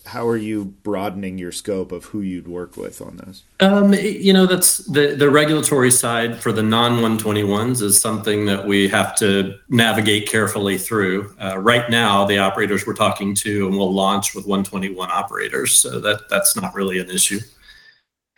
How 0.05 0.27
are 0.27 0.37
you 0.37 0.65
broadening 0.65 1.37
your 1.37 1.51
scope 1.51 1.91
of 1.91 2.05
who 2.05 2.21
you'd 2.21 2.47
work 2.47 2.75
with 2.75 3.01
on 3.01 3.17
this? 3.17 3.43
Um, 3.59 3.93
you 3.93 4.33
know, 4.33 4.45
that's 4.45 4.79
the 4.79 5.15
the 5.15 5.29
regulatory 5.29 5.91
side 5.91 6.41
for 6.41 6.51
the 6.51 6.63
non 6.63 6.99
121s 6.99 7.81
is 7.81 7.99
something 7.99 8.45
that 8.45 8.67
we 8.67 8.89
have 8.89 9.15
to 9.17 9.55
navigate 9.69 10.27
carefully 10.27 10.77
through. 10.77 11.33
Uh, 11.41 11.57
right 11.57 11.89
now, 11.89 12.25
the 12.25 12.37
operators 12.37 12.85
we're 12.85 12.93
talking 12.93 13.33
to 13.35 13.67
and 13.67 13.77
we'll 13.77 13.93
launch 13.93 14.35
with 14.35 14.45
121 14.45 15.09
operators, 15.09 15.73
so 15.73 15.99
that 16.01 16.29
that's 16.29 16.55
not 16.55 16.75
really 16.75 16.99
an 16.99 17.09
issue. 17.09 17.39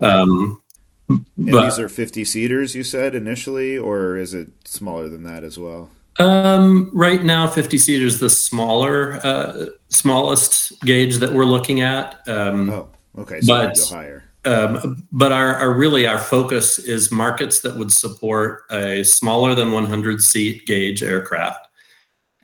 Um, 0.01 0.61
and 1.07 1.25
but, 1.37 1.65
these 1.65 1.79
are 1.79 1.89
50 1.89 2.25
seaters, 2.25 2.75
you 2.75 2.83
said 2.83 3.15
initially, 3.15 3.77
or 3.77 4.17
is 4.17 4.33
it 4.33 4.49
smaller 4.65 5.07
than 5.07 5.23
that 5.23 5.43
as 5.43 5.57
well? 5.57 5.89
Um, 6.17 6.89
right 6.93 7.23
now, 7.23 7.47
50 7.47 7.77
seaters 7.77 8.15
is 8.15 8.19
the 8.19 8.29
smaller, 8.29 9.19
uh, 9.23 9.65
smallest 9.89 10.79
gauge 10.81 11.17
that 11.17 11.33
we're 11.33 11.45
looking 11.45 11.81
at. 11.81 12.27
Um, 12.27 12.69
oh, 12.69 12.89
okay. 13.17 13.41
So 13.41 13.53
but, 13.53 13.75
go 13.75 13.85
higher. 13.95 14.23
Um, 14.45 15.07
but 15.11 15.31
our, 15.31 15.55
our, 15.55 15.73
really 15.73 16.05
our 16.05 16.19
focus 16.19 16.77
is 16.77 17.11
markets 17.11 17.61
that 17.61 17.75
would 17.75 17.91
support 17.91 18.61
a 18.69 19.03
smaller 19.03 19.55
than 19.55 19.71
100 19.71 20.21
seat 20.21 20.65
gauge 20.67 21.01
aircraft. 21.01 21.67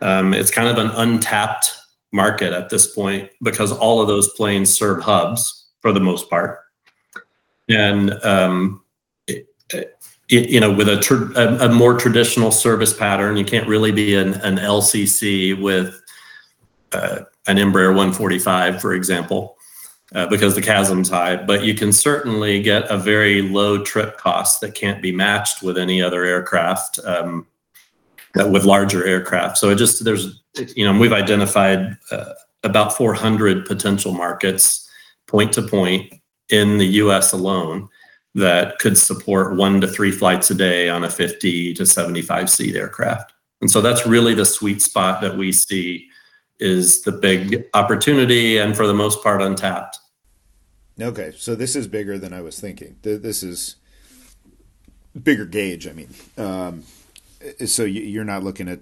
Um, 0.01 0.33
it's 0.33 0.49
kind 0.49 0.67
of 0.67 0.77
an 0.83 0.91
untapped 0.95 1.75
market 2.11 2.53
at 2.53 2.69
this 2.69 2.93
point 2.93 3.29
because 3.41 3.71
all 3.71 4.01
of 4.01 4.07
those 4.07 4.33
planes 4.33 4.75
serve 4.75 5.01
hubs 5.01 5.67
for 5.79 5.91
the 5.91 5.99
most 5.99 6.29
part, 6.29 6.59
and 7.69 8.11
um, 8.23 8.83
it, 9.27 9.47
you 10.31 10.61
know, 10.61 10.71
with 10.71 10.87
a, 10.87 10.97
tr- 10.97 11.33
a, 11.35 11.65
a, 11.65 11.69
more 11.69 11.97
traditional 11.97 12.51
service 12.51 12.93
pattern, 12.93 13.35
you 13.35 13.43
can't 13.43 13.67
really 13.67 13.91
be 13.91 14.15
an, 14.15 14.35
an 14.35 14.55
LCC 14.55 15.61
with 15.61 16.01
uh, 16.93 17.19
an 17.47 17.57
Embraer 17.57 17.89
145, 17.89 18.81
for 18.81 18.93
example, 18.93 19.57
uh, 20.15 20.27
because 20.27 20.55
the 20.55 20.61
CASM's 20.61 21.09
high. 21.09 21.35
But 21.35 21.65
you 21.65 21.73
can 21.73 21.91
certainly 21.91 22.61
get 22.61 22.89
a 22.89 22.97
very 22.97 23.41
low 23.41 23.83
trip 23.83 24.17
cost 24.17 24.61
that 24.61 24.73
can't 24.73 25.01
be 25.01 25.11
matched 25.11 25.61
with 25.61 25.77
any 25.77 26.01
other 26.01 26.23
aircraft, 26.23 26.99
um, 27.03 27.45
uh, 28.39 28.47
with 28.47 28.63
larger 28.63 29.05
aircraft. 29.05 29.57
So 29.57 29.69
it 29.69 29.75
just 29.75 30.05
there's, 30.05 30.41
you 30.75 30.85
know, 30.85 30.97
we've 30.97 31.11
identified 31.11 31.97
uh, 32.09 32.33
about 32.63 32.95
400 32.95 33.65
potential 33.65 34.13
markets, 34.13 34.89
point 35.27 35.51
to 35.53 35.61
point, 35.61 36.13
in 36.49 36.77
the 36.77 36.85
U.S. 36.85 37.31
alone 37.31 37.89
that 38.35 38.79
could 38.79 38.97
support 38.97 39.57
one 39.57 39.81
to 39.81 39.87
three 39.87 40.11
flights 40.11 40.49
a 40.51 40.55
day 40.55 40.89
on 40.89 41.03
a 41.03 41.09
50 41.09 41.73
to 41.73 41.85
75 41.85 42.49
seat 42.49 42.75
aircraft. 42.75 43.33
And 43.59 43.69
so 43.69 43.81
that's 43.81 44.07
really 44.07 44.33
the 44.33 44.45
sweet 44.45 44.81
spot 44.81 45.21
that 45.21 45.37
we 45.37 45.51
see 45.51 46.07
is 46.59 47.01
the 47.01 47.11
big 47.11 47.65
opportunity 47.73 48.57
and 48.57 48.75
for 48.75 48.87
the 48.87 48.93
most 48.93 49.21
part 49.23 49.41
untapped. 49.41 49.97
Okay, 50.99 51.33
so 51.37 51.55
this 51.55 51.75
is 51.75 51.87
bigger 51.87 52.17
than 52.17 52.33
I 52.33 52.41
was 52.41 52.59
thinking. 52.59 52.97
This 53.01 53.43
is 53.43 53.75
bigger 55.21 55.45
gauge. 55.45 55.87
I 55.87 55.93
mean, 55.93 56.09
um, 56.37 56.83
so 57.65 57.83
you're 57.83 58.23
not 58.23 58.43
looking 58.43 58.67
at 58.67 58.79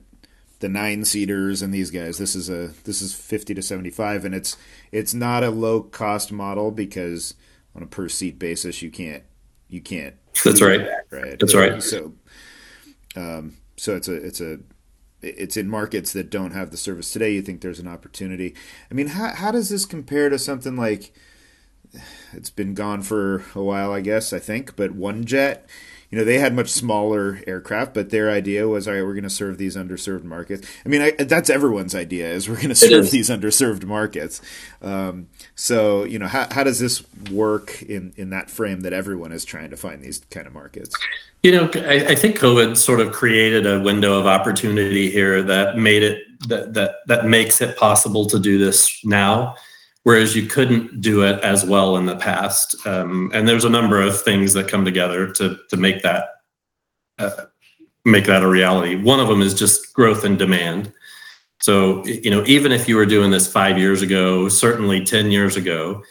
the 0.60 0.70
nine 0.70 1.06
seaters 1.06 1.62
and 1.62 1.74
these 1.74 1.92
guys. 1.92 2.18
This 2.18 2.36
is 2.36 2.50
a 2.50 2.74
this 2.84 3.02
is 3.02 3.14
fifty 3.14 3.54
to 3.54 3.62
seventy 3.62 3.90
five, 3.90 4.26
and 4.26 4.36
it's 4.36 4.58
it's 4.92 5.14
not 5.14 5.44
a 5.44 5.50
low 5.50 5.82
cost 5.82 6.32
model 6.32 6.72
because 6.72 7.36
on 7.74 7.84
a 7.84 7.88
per 7.88 8.10
seat 8.10 8.38
basis 8.38 8.82
you 8.82 8.92
can't 8.92 9.24
you 9.70 9.82
can't. 9.82 10.16
That's 10.44 10.62
right. 10.62 10.80
That, 10.80 11.06
right. 11.12 11.40
That's 11.40 11.56
right. 11.56 11.82
So, 11.82 12.14
um, 13.16 13.58
so 13.78 13.96
it's 13.96 14.08
a 14.08 14.14
it's 14.14 14.42
a 14.42 14.60
it's 15.22 15.58
in 15.58 15.70
markets 15.70 16.14
that 16.14 16.30
don't 16.30 16.52
have 16.52 16.72
the 16.72 16.78
service 16.78 17.12
today. 17.12 17.34
You 17.34 17.42
think 17.42 17.62
there's 17.62 17.80
an 17.80 17.88
opportunity. 17.88 18.56
I 18.90 18.94
mean, 18.94 19.08
how 19.08 19.30
how 19.34 19.52
does 19.52 19.70
this 19.70 19.86
compare 19.86 20.30
to 20.30 20.40
something 20.40 20.76
like? 20.76 21.14
It's 22.34 22.52
been 22.52 22.76
gone 22.76 23.02
for 23.02 23.44
a 23.56 23.64
while, 23.64 23.92
I 23.92 24.02
guess. 24.02 24.32
I 24.32 24.38
think, 24.38 24.76
but 24.76 24.96
OneJet 24.96 25.62
you 26.10 26.18
know, 26.18 26.24
they 26.24 26.40
had 26.40 26.56
much 26.56 26.70
smaller 26.70 27.40
aircraft, 27.46 27.94
but 27.94 28.10
their 28.10 28.32
idea 28.32 28.68
was, 28.68 28.88
all 28.88 28.96
right, 28.96 29.04
we're 29.04 29.14
going 29.14 29.24
to 29.24 29.30
serve 29.30 29.60
these 29.60 29.76
underserved 29.76 30.24
markets. 30.24 30.68
I 30.84 30.90
mean, 30.90 31.02
I, 31.02 31.12
that's 31.12 31.50
everyone's 31.52 31.94
idea 31.94 32.32
is 32.32 32.50
we're 32.50 32.56
going 32.56 32.70
to 32.70 32.76
serve 32.76 33.12
these 33.12 33.30
underserved 33.30 33.86
markets. 33.86 34.42
Um, 34.82 35.28
so, 35.54 36.04
you 36.06 36.18
know, 36.18 36.28
how, 36.28 36.48
how 36.50 36.64
does 36.64 36.80
this 36.80 37.04
work 37.32 37.84
in, 37.84 38.14
in 38.18 38.32
that 38.32 38.50
frame 38.50 38.82
that 38.82 38.94
everyone 38.94 39.32
is 39.32 39.46
trying 39.46 39.70
to 39.70 39.78
find 39.78 40.02
these 40.02 40.20
kind 40.32 40.48
of 40.48 40.54
markets? 40.54 40.96
You 41.44 41.52
know, 41.52 41.70
I, 41.76 42.08
I 42.08 42.16
think 42.16 42.40
COVID 42.40 42.76
sort 42.76 43.00
of 43.00 43.12
created 43.12 43.68
a 43.68 43.80
window 43.80 44.20
of 44.20 44.26
opportunity 44.26 45.12
here 45.12 45.44
that 45.44 45.78
made 45.78 46.04
it 46.04 46.24
that 46.48 46.74
that 46.74 46.96
that 47.08 47.26
makes 47.26 47.62
it 47.62 47.78
possible 47.78 48.26
to 48.26 48.40
do 48.40 48.58
this 48.58 49.04
now 49.06 49.56
whereas 50.04 50.36
you 50.36 50.48
couldn't 50.48 51.02
do 51.02 51.24
it 51.24 51.42
as 51.44 51.66
well 51.66 51.98
in 51.98 52.06
the 52.06 52.16
past. 52.16 52.76
Um, 52.86 53.32
and 53.34 53.48
there's 53.48 53.66
a 53.66 53.70
number 53.70 54.02
of 54.02 54.22
things 54.22 54.54
that 54.54 54.68
come 54.68 54.86
together 54.86 55.32
to 55.34 55.58
to 55.70 55.78
make 55.78 56.02
that 56.04 56.30
uh, 57.18 57.46
make 58.06 58.26
that 58.26 58.44
a 58.44 58.48
reality. 58.48 58.96
One 58.96 59.20
of 59.20 59.28
them 59.28 59.42
is 59.42 59.54
just 59.54 59.94
growth 59.94 60.24
and 60.24 60.38
demand. 60.38 60.92
So 61.62 62.06
you 62.06 62.32
know, 62.32 62.44
even 62.46 62.72
if 62.72 62.88
you 62.88 62.96
were 62.96 63.06
doing 63.06 63.32
this 63.32 63.52
five 63.52 63.78
years 63.78 64.02
ago, 64.02 64.48
certainly 64.50 65.04
ten 65.04 65.32
years 65.32 65.56
ago, 65.56 66.02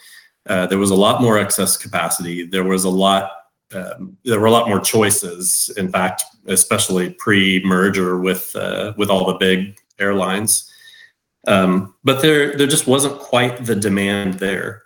uh, 0.47 0.67
there 0.67 0.79
was 0.79 0.91
a 0.91 0.95
lot 0.95 1.23
more 1.23 1.39
excess 1.39 1.77
capacity. 1.77 2.47
There 2.47 2.65
was 2.65 2.85
a 2.85 2.91
lot. 2.91 3.33
Um, 3.73 4.17
there 4.25 4.41
were 4.41 4.47
a 4.47 4.51
lot 4.51 4.69
more 4.69 4.81
choices. 4.81 5.71
In 5.77 5.91
fact, 5.91 6.25
especially 6.47 7.11
pre-merger 7.11 8.19
with 8.19 8.55
uh, 8.57 8.93
with 8.97 9.11
all 9.11 9.27
the 9.27 9.35
big 9.35 9.79
airlines. 9.99 10.71
Um, 11.47 11.95
but 12.05 12.21
there, 12.21 12.57
there 12.57 12.67
just 12.67 12.87
wasn't 12.87 13.19
quite 13.21 13.65
the 13.65 13.77
demand 13.77 14.35
there. 14.35 14.83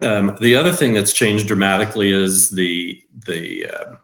Um, 0.00 0.36
the 0.40 0.54
other 0.54 0.72
thing 0.72 0.94
that's 0.94 1.12
changed 1.12 1.48
dramatically 1.48 2.10
is 2.10 2.50
the 2.50 3.02
the 3.26 3.66
uh, 3.66 3.96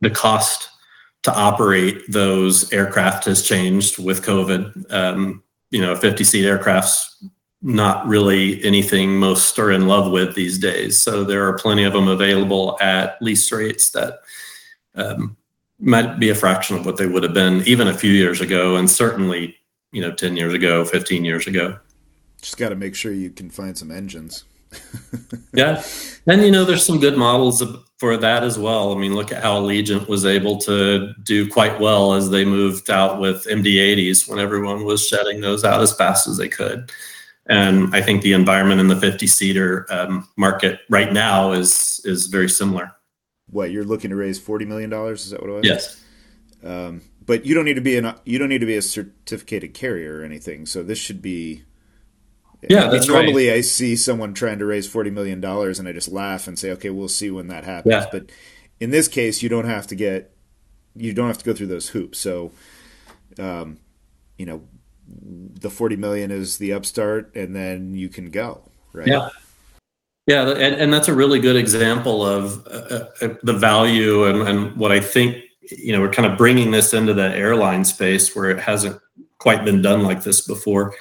the 0.00 0.10
cost 0.10 0.68
to 1.22 1.34
operate 1.34 2.02
those 2.08 2.72
aircraft 2.72 3.24
has 3.24 3.42
changed 3.42 3.98
with 3.98 4.24
COVID. 4.24 4.92
Um, 4.92 5.42
you 5.70 5.80
know, 5.80 5.96
50 5.96 6.22
seat 6.22 6.46
aircraft's 6.46 7.24
not 7.62 8.06
really 8.06 8.62
anything 8.62 9.16
most 9.16 9.58
are 9.58 9.72
in 9.72 9.88
love 9.88 10.12
with 10.12 10.34
these 10.34 10.58
days. 10.58 10.98
So 10.98 11.24
there 11.24 11.48
are 11.48 11.58
plenty 11.58 11.84
of 11.84 11.94
them 11.94 12.08
available 12.08 12.76
at 12.80 13.20
lease 13.22 13.50
rates 13.50 13.90
that 13.90 14.20
um, 14.94 15.36
might 15.80 16.20
be 16.20 16.28
a 16.28 16.34
fraction 16.34 16.76
of 16.76 16.84
what 16.84 16.98
they 16.98 17.06
would 17.06 17.22
have 17.22 17.32
been 17.32 17.62
even 17.66 17.88
a 17.88 17.96
few 17.96 18.12
years 18.12 18.42
ago, 18.42 18.76
and 18.76 18.88
certainly 18.88 19.56
you 19.94 20.02
know 20.02 20.12
10 20.12 20.36
years 20.36 20.52
ago 20.52 20.84
15 20.84 21.24
years 21.24 21.46
ago. 21.46 21.78
Just 22.42 22.58
got 22.58 22.70
to 22.70 22.76
make 22.76 22.94
sure 22.94 23.12
you 23.12 23.30
can 23.30 23.48
find 23.48 23.76
some 23.78 23.90
engines. 23.90 24.44
Yeah. 25.56 25.84
And 26.26 26.42
you 26.42 26.50
know 26.50 26.64
there's 26.64 26.84
some 26.84 26.98
good 26.98 27.16
models 27.16 27.62
for 27.98 28.16
that 28.16 28.42
as 28.42 28.58
well. 28.58 28.92
I 28.92 28.98
mean 28.98 29.14
look 29.14 29.30
at 29.30 29.40
how 29.40 29.60
allegiant 29.60 30.08
was 30.08 30.26
able 30.26 30.58
to 30.62 31.14
do 31.22 31.48
quite 31.48 31.78
well 31.78 32.14
as 32.14 32.28
they 32.28 32.44
moved 32.44 32.90
out 32.90 33.20
with 33.20 33.46
md80s 33.46 34.28
when 34.28 34.40
everyone 34.40 34.84
was 34.84 35.06
shedding 35.06 35.40
those 35.40 35.64
out 35.64 35.80
as 35.80 35.94
fast 35.94 36.26
as 36.26 36.38
they 36.38 36.48
could. 36.48 36.90
And 37.46 37.94
i 37.94 38.02
think 38.02 38.22
the 38.22 38.32
environment 38.32 38.80
in 38.80 38.88
the 38.88 38.96
50 38.96 39.28
seater 39.28 39.86
um, 39.90 40.28
market 40.36 40.80
right 40.90 41.12
now 41.12 41.52
is 41.52 42.00
is 42.04 42.26
very 42.26 42.48
similar. 42.48 42.90
What 43.50 43.70
you're 43.70 43.84
looking 43.84 44.10
to 44.10 44.16
raise 44.16 44.40
40 44.40 44.64
million 44.64 44.90
dollars? 44.90 45.24
Is 45.24 45.30
that 45.30 45.40
what 45.40 45.50
it 45.50 45.52
was? 45.52 45.64
Yes. 45.64 46.04
Um, 46.64 47.02
but 47.26 47.46
you 47.46 47.54
don't 47.54 47.64
need 47.64 47.74
to 47.74 47.80
be 47.80 47.96
an 47.96 48.14
you 48.24 48.38
don't 48.38 48.48
need 48.48 48.60
to 48.60 48.66
be 48.66 48.76
a 48.76 48.82
certificated 48.82 49.74
carrier 49.74 50.20
or 50.20 50.24
anything. 50.24 50.66
So 50.66 50.82
this 50.82 50.98
should 50.98 51.22
be. 51.22 51.62
Yeah, 52.68 52.88
that's 52.88 53.08
normally 53.08 53.48
right. 53.48 53.58
I 53.58 53.60
see 53.60 53.94
someone 53.94 54.32
trying 54.32 54.58
to 54.58 54.64
raise 54.64 54.88
forty 54.88 55.10
million 55.10 55.40
dollars, 55.40 55.78
and 55.78 55.86
I 55.86 55.92
just 55.92 56.08
laugh 56.08 56.46
and 56.46 56.58
say, 56.58 56.70
"Okay, 56.72 56.88
we'll 56.88 57.08
see 57.08 57.30
when 57.30 57.48
that 57.48 57.64
happens." 57.64 57.92
Yeah. 57.92 58.06
But 58.10 58.30
in 58.80 58.90
this 58.90 59.06
case, 59.06 59.42
you 59.42 59.50
don't 59.50 59.66
have 59.66 59.86
to 59.88 59.94
get 59.94 60.34
you 60.96 61.12
don't 61.12 61.26
have 61.26 61.38
to 61.38 61.44
go 61.44 61.52
through 61.52 61.66
those 61.66 61.90
hoops. 61.90 62.18
So, 62.18 62.52
um, 63.38 63.78
you 64.38 64.46
know, 64.46 64.62
the 65.06 65.68
forty 65.68 65.96
million 65.96 66.30
is 66.30 66.56
the 66.56 66.72
upstart, 66.72 67.34
and 67.36 67.54
then 67.54 67.94
you 67.94 68.08
can 68.08 68.30
go. 68.30 68.62
Right. 68.92 69.08
Yeah. 69.08 69.28
Yeah, 70.26 70.48
and, 70.48 70.74
and 70.76 70.92
that's 70.92 71.08
a 71.08 71.14
really 71.14 71.38
good 71.38 71.56
example 71.56 72.24
of 72.24 72.66
uh, 72.66 73.08
uh, 73.20 73.34
the 73.42 73.52
value 73.52 74.24
and, 74.24 74.48
and 74.48 74.76
what 74.76 74.90
I 74.90 75.00
think 75.00 75.43
you 75.70 75.92
know, 75.92 76.00
we're 76.00 76.10
kind 76.10 76.30
of 76.30 76.38
bringing 76.38 76.70
this 76.70 76.94
into 76.94 77.14
the 77.14 77.34
airline 77.36 77.84
space 77.84 78.34
where 78.34 78.50
it 78.50 78.58
hasn't 78.58 79.00
quite 79.38 79.64
been 79.64 79.82
done 79.82 80.02
like 80.02 80.22
this 80.22 80.46
before. 80.46 80.94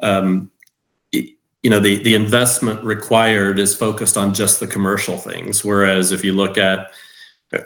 Um, 0.00 0.50
you 1.12 1.70
know, 1.70 1.78
the 1.78 2.02
the 2.02 2.14
investment 2.14 2.82
required 2.82 3.58
is 3.58 3.74
focused 3.74 4.16
on 4.16 4.34
just 4.34 4.58
the 4.58 4.66
commercial 4.66 5.16
things, 5.16 5.64
whereas 5.64 6.10
if 6.10 6.24
you 6.24 6.32
look 6.32 6.58
at 6.58 6.90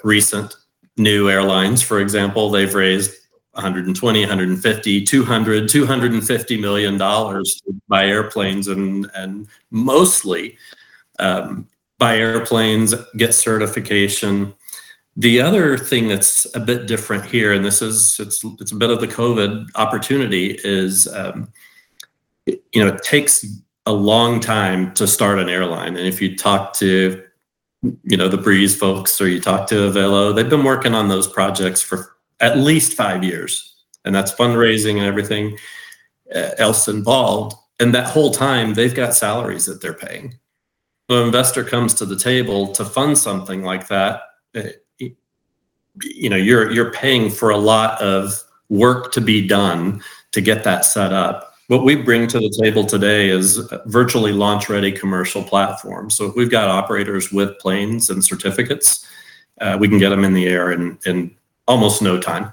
recent 0.04 0.54
new 0.98 1.30
airlines, 1.30 1.82
for 1.82 2.00
example, 2.00 2.50
they've 2.50 2.74
raised 2.74 3.14
120 3.52 4.20
150 4.20 5.04
200 5.04 5.68
250 5.68 6.60
million 6.60 6.98
dollars 6.98 7.62
to 7.64 7.74
buy 7.88 8.06
airplanes 8.06 8.68
and 8.68 9.10
and 9.14 9.48
mostly 9.70 10.58
um, 11.18 11.66
buy 11.98 12.18
airplanes 12.18 12.94
get 13.16 13.32
certification 13.32 14.52
the 15.16 15.40
other 15.40 15.78
thing 15.78 16.08
that's 16.08 16.46
a 16.54 16.60
bit 16.60 16.86
different 16.86 17.24
here 17.24 17.52
and 17.52 17.64
this 17.64 17.80
is 17.80 18.18
it's 18.20 18.44
it's 18.60 18.72
a 18.72 18.76
bit 18.76 18.90
of 18.90 19.00
the 19.00 19.08
covid 19.08 19.66
opportunity 19.74 20.58
is 20.62 21.08
um, 21.08 21.50
it, 22.46 22.62
you 22.72 22.84
know 22.84 22.92
it 22.92 23.02
takes 23.02 23.44
a 23.86 23.92
long 23.92 24.40
time 24.40 24.92
to 24.94 25.06
start 25.06 25.38
an 25.38 25.48
airline 25.48 25.96
and 25.96 26.06
if 26.06 26.20
you 26.20 26.36
talk 26.36 26.72
to 26.74 27.22
you 28.04 28.16
know 28.16 28.28
the 28.28 28.36
breeze 28.36 28.76
folks 28.76 29.20
or 29.20 29.28
you 29.28 29.40
talk 29.40 29.68
to 29.68 29.74
Avelo, 29.74 30.34
they've 30.34 30.48
been 30.48 30.64
working 30.64 30.94
on 30.94 31.08
those 31.08 31.26
projects 31.26 31.82
for 31.82 32.16
at 32.40 32.58
least 32.58 32.94
five 32.94 33.24
years, 33.24 33.74
and 34.04 34.14
that's 34.14 34.32
fundraising 34.32 34.96
and 34.96 35.04
everything 35.04 35.56
uh, 36.34 36.50
else 36.58 36.88
involved. 36.88 37.56
And 37.78 37.94
that 37.94 38.08
whole 38.08 38.30
time, 38.30 38.74
they've 38.74 38.94
got 38.94 39.14
salaries 39.14 39.66
that 39.66 39.80
they're 39.82 39.94
paying. 39.94 40.38
The 41.08 41.22
investor 41.22 41.62
comes 41.62 41.94
to 41.94 42.06
the 42.06 42.16
table 42.16 42.72
to 42.72 42.84
fund 42.84 43.18
something 43.18 43.62
like 43.62 43.88
that. 43.88 44.22
Uh, 44.54 44.62
you 46.02 46.28
know, 46.30 46.36
you're 46.36 46.70
you're 46.70 46.92
paying 46.92 47.30
for 47.30 47.50
a 47.50 47.58
lot 47.58 48.00
of 48.00 48.42
work 48.68 49.12
to 49.12 49.20
be 49.20 49.46
done 49.46 50.02
to 50.32 50.40
get 50.40 50.64
that 50.64 50.84
set 50.84 51.12
up 51.12 51.56
what 51.68 51.84
we 51.84 51.96
bring 51.96 52.26
to 52.28 52.38
the 52.38 52.56
table 52.62 52.84
today 52.84 53.28
is 53.28 53.58
virtually 53.86 54.32
launch 54.32 54.68
ready 54.68 54.92
commercial 54.92 55.42
platform. 55.42 56.10
So 56.10 56.26
if 56.26 56.36
we've 56.36 56.50
got 56.50 56.68
operators 56.68 57.32
with 57.32 57.58
planes 57.58 58.08
and 58.10 58.24
certificates, 58.24 59.04
uh, 59.60 59.76
we 59.78 59.88
can 59.88 59.98
get 59.98 60.10
them 60.10 60.24
in 60.24 60.32
the 60.32 60.46
air 60.46 60.70
in, 60.70 60.98
in 61.06 61.34
almost 61.66 62.02
no 62.02 62.20
time. 62.20 62.52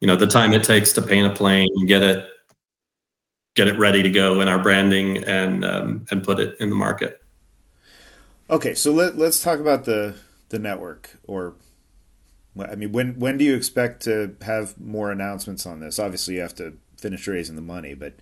You 0.00 0.06
know, 0.06 0.16
the 0.16 0.26
time 0.26 0.54
it 0.54 0.64
takes 0.64 0.92
to 0.92 1.02
paint 1.02 1.30
a 1.30 1.34
plane, 1.34 1.86
get 1.86 2.02
it, 2.02 2.26
get 3.56 3.68
it 3.68 3.78
ready 3.78 4.02
to 4.02 4.10
go 4.10 4.40
in 4.40 4.48
our 4.48 4.58
branding 4.58 5.22
and 5.24 5.64
um, 5.64 6.06
and 6.10 6.24
put 6.24 6.40
it 6.40 6.56
in 6.60 6.70
the 6.70 6.76
market. 6.76 7.20
Okay, 8.48 8.74
so 8.74 8.92
let, 8.92 9.18
let's 9.18 9.42
talk 9.42 9.60
about 9.60 9.84
the 9.84 10.14
the 10.48 10.58
network 10.58 11.10
or 11.24 11.54
I 12.58 12.74
mean, 12.74 12.92
when 12.92 13.18
when 13.18 13.38
do 13.38 13.44
you 13.44 13.54
expect 13.54 14.02
to 14.04 14.34
have 14.42 14.78
more 14.80 15.10
announcements 15.12 15.66
on 15.66 15.80
this? 15.80 15.98
Obviously, 15.98 16.34
you 16.34 16.40
have 16.40 16.54
to 16.56 16.74
finish 16.98 17.26
raising 17.26 17.56
the 17.56 17.62
money, 17.62 17.94
but 17.94 18.14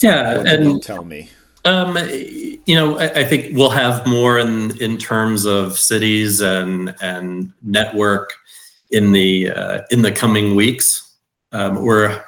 yeah, 0.00 0.42
and 0.44 0.82
tell 0.82 1.04
me. 1.04 1.30
Um, 1.64 1.96
you 2.10 2.74
know, 2.74 2.98
I, 2.98 3.20
I, 3.20 3.24
think 3.24 3.56
we'll 3.56 3.70
have 3.70 4.04
more 4.04 4.40
in 4.40 4.76
in 4.78 4.98
terms 4.98 5.44
of 5.44 5.78
cities 5.78 6.40
and 6.40 6.92
and 7.00 7.52
network 7.62 8.34
in 8.90 9.12
the 9.12 9.50
uh, 9.50 9.82
in 9.90 10.02
the 10.02 10.10
coming 10.10 10.56
weeks. 10.56 11.16
Um, 11.52 11.84
we're 11.84 12.20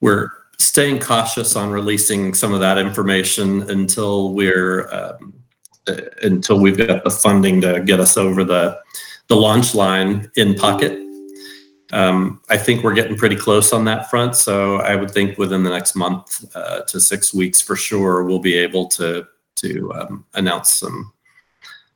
we're 0.00 0.30
staying 0.58 0.98
cautious 0.98 1.54
on 1.54 1.70
releasing 1.70 2.34
some 2.34 2.52
of 2.52 2.60
that 2.60 2.76
information 2.76 3.70
until 3.70 4.32
we're 4.34 4.92
um, 4.92 5.32
uh, 5.86 6.00
until 6.22 6.58
we've 6.58 6.76
got 6.78 7.04
the 7.04 7.10
funding 7.10 7.60
to 7.60 7.80
get 7.80 8.00
us 8.00 8.16
over 8.16 8.42
the 8.42 8.78
the 9.28 9.36
launch 9.36 9.74
line 9.74 10.30
in 10.36 10.54
pocket. 10.54 11.02
Um, 11.92 12.40
I 12.48 12.56
think 12.56 12.82
we're 12.82 12.94
getting 12.94 13.16
pretty 13.16 13.36
close 13.36 13.72
on 13.72 13.84
that 13.84 14.10
front. 14.10 14.34
So 14.36 14.76
I 14.76 14.96
would 14.96 15.10
think 15.10 15.38
within 15.38 15.62
the 15.62 15.70
next 15.70 15.94
month 15.94 16.44
uh, 16.56 16.80
to 16.82 17.00
six 17.00 17.32
weeks 17.32 17.60
for 17.60 17.76
sure, 17.76 18.24
we'll 18.24 18.40
be 18.40 18.56
able 18.56 18.86
to 18.88 19.26
to 19.56 19.92
um, 19.94 20.24
announce 20.34 20.76
some 20.76 21.12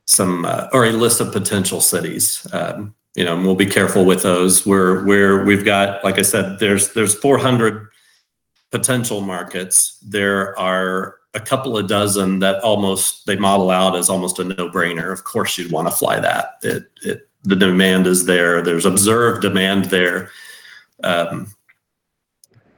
some 0.06 0.44
uh, 0.44 0.68
or 0.72 0.86
a 0.86 0.92
list 0.92 1.20
of 1.20 1.32
potential 1.32 1.80
cities. 1.80 2.46
Um, 2.52 2.94
you 3.16 3.24
know, 3.24 3.36
and 3.36 3.44
we'll 3.44 3.56
be 3.56 3.66
careful 3.66 4.04
with 4.04 4.22
those. 4.22 4.64
We're 4.64 5.04
we're 5.04 5.44
we've 5.44 5.64
got 5.64 6.04
like 6.04 6.18
I 6.18 6.22
said, 6.22 6.58
there's 6.58 6.92
there's 6.92 7.14
400 7.14 7.88
potential 8.70 9.20
markets. 9.20 9.98
There 10.02 10.58
are 10.58 11.16
a 11.34 11.40
couple 11.40 11.78
of 11.78 11.86
dozen 11.86 12.40
that 12.40 12.62
almost 12.62 13.26
they 13.26 13.36
model 13.36 13.70
out 13.70 13.96
as 13.96 14.08
almost 14.08 14.38
a 14.38 14.44
no-brainer. 14.44 15.12
Of 15.12 15.24
course, 15.24 15.56
you'd 15.56 15.72
want 15.72 15.88
to 15.88 15.94
fly 15.94 16.18
that. 16.20 16.58
It 16.62 16.90
it 17.02 17.28
the 17.42 17.56
demand 17.56 18.06
is 18.06 18.26
there. 18.26 18.62
There's 18.62 18.84
observed 18.84 19.42
demand 19.42 19.86
there 19.86 20.30
um, 21.02 21.54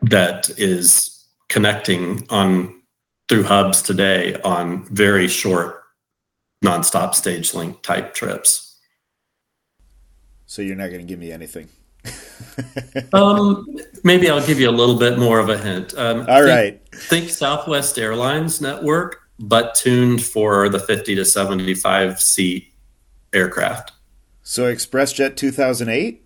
that 0.03 0.51
is 0.59 1.25
connecting 1.49 2.27
on 2.31 2.83
through 3.29 3.45
hubs 3.45 3.83
today 3.83 4.41
on 4.43 4.85
very 4.87 5.27
short, 5.27 5.83
nonstop 6.65 7.15
stage 7.15 7.55
length 7.55 7.83
type 7.83 8.15
trips. 8.15 8.79
So 10.47 10.61
you're 10.61 10.77
not 10.77 10.89
going 10.89 11.01
to 11.01 11.07
give 11.07 11.19
me 11.19 11.33
anything. 11.33 11.69
um, 13.13 13.67
maybe 14.05 14.29
I'll 14.29 14.47
give 14.47 14.61
you 14.61 14.69
a 14.69 14.71
little 14.71 14.99
bit 14.99 15.19
more 15.19 15.39
of 15.39 15.49
a 15.49 15.57
hint. 15.57 15.97
Um, 15.97 16.27
All 16.29 16.43
right. 16.43 16.82
Think 17.09 17.31
Southwest 17.31 17.99
Airlines 17.99 18.61
network, 18.61 19.23
but 19.39 19.75
tuned 19.75 20.23
for 20.23 20.69
the 20.69 20.79
50 20.79 21.15
to 21.17 21.25
75 21.25 22.21
seat 22.21 22.73
aircraft. 23.33 23.93
So 24.43 24.73
ExpressJet 24.73 25.37
2008? 25.37 26.25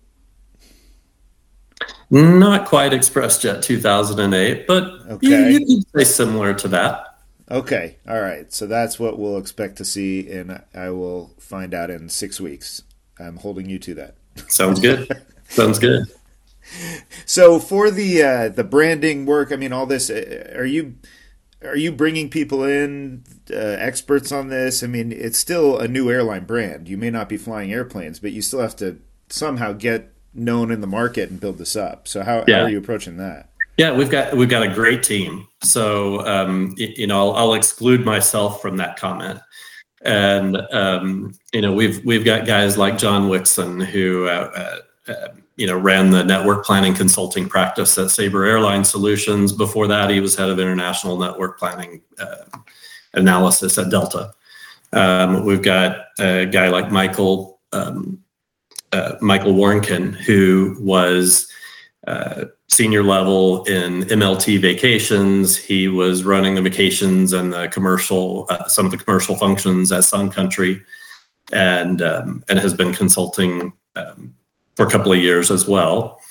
Not 2.09 2.67
quite 2.67 2.93
ExpressJet 2.93 3.61
2008, 3.61 4.65
but 4.65 4.83
okay. 5.09 5.51
you, 5.51 5.59
you 5.59 5.83
could 5.93 6.07
say 6.07 6.13
similar 6.13 6.53
to 6.53 6.67
that. 6.69 7.19
Okay, 7.49 7.97
all 8.07 8.19
right. 8.19 8.51
So 8.51 8.65
that's 8.65 8.99
what 8.99 9.17
we'll 9.17 9.37
expect 9.37 9.77
to 9.77 9.85
see, 9.85 10.29
and 10.29 10.61
I 10.73 10.89
will 10.89 11.33
find 11.39 11.73
out 11.73 11.89
in 11.89 12.09
six 12.09 12.41
weeks. 12.41 12.81
I'm 13.19 13.37
holding 13.37 13.69
you 13.69 13.79
to 13.79 13.93
that. 13.95 14.15
Sounds 14.47 14.79
good. 14.79 15.09
Sounds 15.49 15.79
good. 15.79 16.03
So 17.25 17.59
for 17.59 17.91
the 17.91 18.23
uh, 18.23 18.49
the 18.49 18.63
branding 18.63 19.25
work, 19.25 19.51
I 19.51 19.55
mean, 19.55 19.73
all 19.73 19.85
this, 19.85 20.09
uh, 20.09 20.53
are 20.55 20.65
you 20.65 20.95
are 21.63 21.75
you 21.75 21.91
bringing 21.91 22.29
people 22.29 22.63
in 22.63 23.23
uh, 23.51 23.55
experts 23.55 24.31
on 24.31 24.49
this? 24.49 24.83
I 24.83 24.87
mean 24.87 25.11
it's 25.11 25.37
still 25.37 25.77
a 25.77 25.87
new 25.87 26.09
airline 26.09 26.45
brand. 26.45 26.87
You 26.87 26.97
may 26.97 27.09
not 27.09 27.29
be 27.29 27.37
flying 27.37 27.71
airplanes 27.71 28.19
but 28.19 28.31
you 28.31 28.41
still 28.41 28.59
have 28.59 28.75
to 28.77 28.99
somehow 29.29 29.73
get 29.73 30.13
known 30.33 30.71
in 30.71 30.81
the 30.81 30.87
market 30.87 31.29
and 31.29 31.39
build 31.39 31.57
this 31.57 31.75
up. 31.75 32.07
So 32.07 32.23
how, 32.23 32.43
yeah. 32.47 32.59
how 32.59 32.63
are 32.65 32.69
you 32.69 32.77
approaching 32.77 33.17
that? 33.17 33.49
Yeah 33.77 33.95
we've 33.95 34.09
got 34.09 34.35
we've 34.35 34.49
got 34.49 34.63
a 34.63 34.73
great 34.73 35.03
team. 35.03 35.47
So 35.63 36.25
um, 36.25 36.75
you 36.77 37.07
know 37.07 37.29
I'll, 37.29 37.35
I'll, 37.35 37.53
exclude 37.53 38.05
myself 38.05 38.61
from 38.61 38.77
that 38.77 38.97
comment. 38.97 39.39
And 40.01 40.57
um, 40.71 41.33
you 41.53 41.61
know 41.61 41.73
we've 41.73 42.03
we've 42.05 42.23
got 42.23 42.45
guys 42.45 42.77
like 42.77 42.97
john 42.97 43.29
wixon 43.29 43.83
who 43.83 44.27
uh, 44.27 44.79
uh, 45.07 45.11
uh 45.11 45.27
you 45.57 45.67
know, 45.67 45.77
ran 45.77 46.11
the 46.11 46.23
network 46.23 46.65
planning 46.65 46.93
consulting 46.93 47.49
practice 47.49 47.97
at 47.97 48.11
Sabre 48.11 48.45
Airline 48.45 48.83
Solutions. 48.83 49.51
Before 49.51 49.87
that, 49.87 50.09
he 50.09 50.19
was 50.19 50.35
head 50.35 50.49
of 50.49 50.59
international 50.59 51.17
network 51.17 51.59
planning 51.59 52.01
uh, 52.19 52.45
analysis 53.13 53.77
at 53.77 53.89
Delta. 53.89 54.31
Um, 54.93 55.45
we've 55.45 55.61
got 55.63 56.05
a 56.19 56.45
guy 56.45 56.69
like 56.69 56.91
Michael 56.91 57.59
um, 57.73 58.23
uh, 58.93 59.15
Michael 59.19 59.53
Warnken, 59.53 60.13
who 60.13 60.77
was 60.79 61.51
uh, 62.05 62.45
senior 62.69 63.03
level 63.03 63.63
in 63.65 64.03
MLT 64.03 64.61
vacations. 64.61 65.57
He 65.57 65.87
was 65.87 66.23
running 66.23 66.55
the 66.55 66.61
vacations 66.61 67.33
and 67.33 67.51
the 67.51 67.67
commercial, 67.67 68.45
uh, 68.49 68.67
some 68.67 68.85
of 68.85 68.91
the 68.91 68.97
commercial 68.97 69.35
functions 69.35 69.91
at 69.91 70.05
Sun 70.05 70.31
Country, 70.31 70.81
and 71.51 72.01
um, 72.01 72.43
and 72.47 72.59
has 72.59 72.73
been 72.73 72.93
consulting 72.93 73.73
um, 73.95 74.33
for 74.77 74.85
a 74.85 74.89
couple 74.89 75.11
of 75.11 75.17
years 75.17 75.49
as 75.49 75.67
well. 75.67 76.21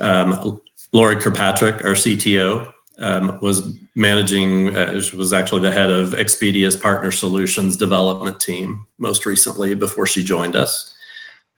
Um, 0.00 0.60
Lori 0.92 1.16
Kirkpatrick, 1.16 1.84
our 1.84 1.92
CTO, 1.92 2.72
um, 2.98 3.38
was 3.40 3.78
managing, 3.94 4.74
uh, 4.74 5.00
was 5.14 5.32
actually 5.34 5.60
the 5.60 5.70
head 5.70 5.90
of 5.90 6.14
Expedia's 6.14 6.74
Partner 6.74 7.10
Solutions 7.10 7.76
development 7.76 8.40
team 8.40 8.86
most 8.96 9.26
recently 9.26 9.74
before 9.74 10.06
she 10.06 10.24
joined 10.24 10.56
us. 10.56 10.94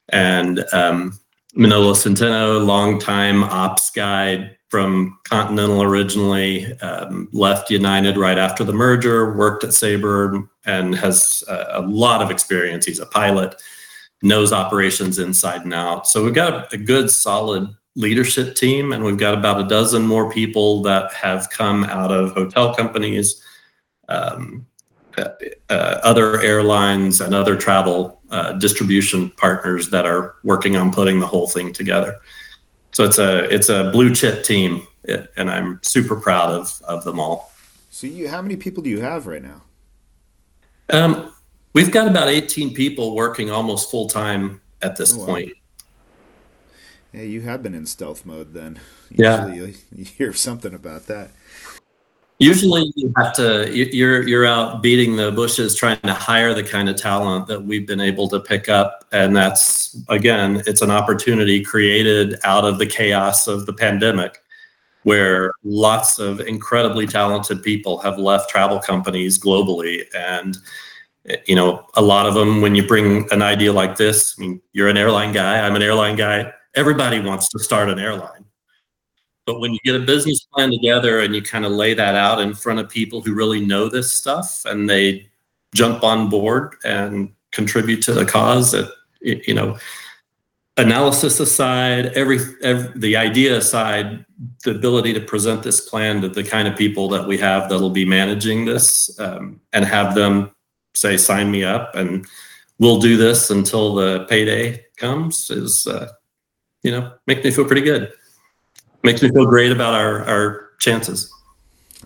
And 0.08 0.64
um, 0.72 1.18
Manolo 1.54 1.92
Centeno, 1.92 2.64
longtime 2.64 3.44
ops 3.44 3.90
guy 3.90 4.56
from 4.70 5.16
Continental 5.22 5.82
originally, 5.82 6.72
um, 6.80 7.28
left 7.32 7.70
United 7.70 8.16
right 8.16 8.38
after 8.38 8.64
the 8.64 8.72
merger, 8.72 9.36
worked 9.36 9.62
at 9.62 9.72
Sabre, 9.72 10.48
and 10.66 10.96
has 10.96 11.44
a, 11.46 11.66
a 11.74 11.82
lot 11.82 12.22
of 12.22 12.30
experience. 12.32 12.84
He's 12.84 12.98
a 12.98 13.06
pilot 13.06 13.54
knows 14.24 14.52
operations 14.52 15.18
inside 15.18 15.62
and 15.62 15.74
out. 15.74 16.08
So 16.08 16.24
we've 16.24 16.34
got 16.34 16.72
a, 16.72 16.78
good, 16.78 17.10
solid 17.10 17.68
leadership 17.94 18.56
team, 18.56 18.92
and 18.92 19.04
we've 19.04 19.18
got 19.18 19.34
about 19.34 19.60
a 19.60 19.68
dozen 19.68 20.06
more 20.06 20.32
people 20.32 20.82
that 20.82 21.12
have 21.12 21.50
come 21.50 21.84
out 21.84 22.10
of 22.10 22.32
hotel 22.32 22.74
companies, 22.74 23.42
um, 24.08 24.66
uh, 25.18 25.28
uh, 25.68 26.00
other 26.02 26.40
airlines, 26.40 27.20
and 27.20 27.34
other 27.34 27.54
travel 27.54 28.20
uh, 28.30 28.52
distribution 28.52 29.30
partners 29.30 29.90
that 29.90 30.06
are 30.06 30.36
working 30.42 30.74
on 30.74 30.90
putting 30.90 31.20
the 31.20 31.26
whole 31.26 31.46
thing 31.46 31.72
together. 31.72 32.16
So 32.92 33.04
it's 33.04 33.18
a 33.18 33.44
it's 33.54 33.68
a 33.68 33.90
blue 33.92 34.14
chip 34.14 34.42
team, 34.42 34.86
and 35.36 35.50
I'm 35.50 35.80
super 35.82 36.16
proud 36.16 36.50
of 36.50 36.80
of 36.82 37.04
them 37.04 37.20
all. 37.20 37.52
So 37.90 38.06
you, 38.06 38.28
how 38.28 38.40
many 38.40 38.56
people 38.56 38.82
do 38.82 38.90
you 38.90 39.00
have 39.00 39.26
right 39.26 39.42
now? 39.42 39.62
Um, 40.90 41.33
We've 41.74 41.90
got 41.90 42.06
about 42.06 42.28
18 42.28 42.72
people 42.72 43.16
working 43.16 43.50
almost 43.50 43.90
full 43.90 44.08
time 44.08 44.60
at 44.80 44.96
this 44.96 45.14
oh, 45.14 45.20
wow. 45.20 45.26
point. 45.26 45.52
Yeah, 47.12 47.22
you 47.22 47.40
have 47.42 47.62
been 47.62 47.74
in 47.74 47.84
stealth 47.86 48.24
mode 48.24 48.54
then. 48.54 48.80
Yeah. 49.10 49.52
You 49.52 49.74
hear 49.92 50.32
something 50.32 50.72
about 50.72 51.06
that. 51.06 51.30
Usually 52.38 52.92
you 52.96 53.12
have 53.16 53.32
to 53.34 53.70
you're 53.72 54.26
you're 54.26 54.44
out 54.44 54.82
beating 54.82 55.14
the 55.14 55.30
bushes 55.30 55.76
trying 55.76 56.00
to 56.00 56.12
hire 56.12 56.52
the 56.52 56.64
kind 56.64 56.88
of 56.88 56.96
talent 56.96 57.46
that 57.46 57.62
we've 57.62 57.86
been 57.86 58.00
able 58.00 58.28
to 58.28 58.40
pick 58.40 58.68
up 58.68 59.04
and 59.12 59.36
that's 59.36 59.96
again 60.08 60.60
it's 60.66 60.82
an 60.82 60.90
opportunity 60.90 61.62
created 61.62 62.34
out 62.42 62.64
of 62.64 62.80
the 62.80 62.86
chaos 62.86 63.46
of 63.46 63.66
the 63.66 63.72
pandemic 63.72 64.42
where 65.04 65.52
lots 65.62 66.18
of 66.18 66.40
incredibly 66.40 67.06
talented 67.06 67.62
people 67.62 67.98
have 67.98 68.18
left 68.18 68.50
travel 68.50 68.80
companies 68.80 69.38
globally 69.38 70.04
and 70.16 70.58
you 71.46 71.54
know 71.54 71.86
a 71.94 72.02
lot 72.02 72.26
of 72.26 72.34
them 72.34 72.60
when 72.60 72.74
you 72.74 72.86
bring 72.86 73.26
an 73.32 73.40
idea 73.40 73.72
like 73.72 73.96
this 73.96 74.34
I 74.38 74.42
mean 74.42 74.60
you're 74.72 74.88
an 74.88 74.96
airline 74.96 75.32
guy 75.32 75.60
I'm 75.60 75.74
an 75.74 75.82
airline 75.82 76.16
guy 76.16 76.52
everybody 76.74 77.20
wants 77.20 77.48
to 77.50 77.58
start 77.58 77.88
an 77.88 77.98
airline. 77.98 78.44
But 79.46 79.60
when 79.60 79.72
you 79.72 79.78
get 79.84 79.94
a 79.94 80.00
business 80.00 80.46
plan 80.52 80.70
together 80.70 81.20
and 81.20 81.34
you 81.34 81.42
kind 81.42 81.64
of 81.64 81.72
lay 81.72 81.94
that 81.94 82.14
out 82.14 82.40
in 82.40 82.54
front 82.54 82.80
of 82.80 82.88
people 82.88 83.20
who 83.20 83.34
really 83.34 83.64
know 83.64 83.88
this 83.88 84.10
stuff 84.10 84.62
and 84.64 84.88
they 84.88 85.28
jump 85.74 86.02
on 86.02 86.28
board 86.28 86.76
and 86.84 87.32
contribute 87.52 88.02
to 88.02 88.12
the 88.12 88.24
cause 88.24 88.72
that 88.72 88.90
you 89.20 89.54
know 89.54 89.76
analysis 90.76 91.40
aside 91.40 92.06
every, 92.14 92.38
every 92.62 92.98
the 92.98 93.16
idea 93.16 93.56
aside 93.56 94.24
the 94.64 94.72
ability 94.72 95.12
to 95.12 95.20
present 95.20 95.62
this 95.62 95.80
plan 95.88 96.20
to 96.20 96.28
the 96.28 96.42
kind 96.42 96.66
of 96.66 96.76
people 96.76 97.08
that 97.08 97.26
we 97.26 97.38
have 97.38 97.68
that'll 97.68 97.90
be 97.90 98.04
managing 98.04 98.64
this 98.64 99.18
um, 99.20 99.60
and 99.72 99.84
have 99.84 100.14
them 100.14 100.53
say 100.94 101.16
sign 101.16 101.50
me 101.50 101.64
up 101.64 101.94
and 101.94 102.26
we'll 102.78 102.98
do 102.98 103.16
this 103.16 103.50
until 103.50 103.94
the 103.94 104.24
payday 104.26 104.84
comes 104.96 105.50
is 105.50 105.86
uh, 105.86 106.08
you 106.82 106.90
know 106.90 107.12
make 107.26 107.42
me 107.44 107.50
feel 107.50 107.64
pretty 107.64 107.82
good 107.82 108.12
makes 109.04 109.22
me 109.22 109.30
feel 109.30 109.46
great 109.46 109.70
about 109.70 109.94
our 109.94 110.24
our 110.24 110.70
chances. 110.78 111.32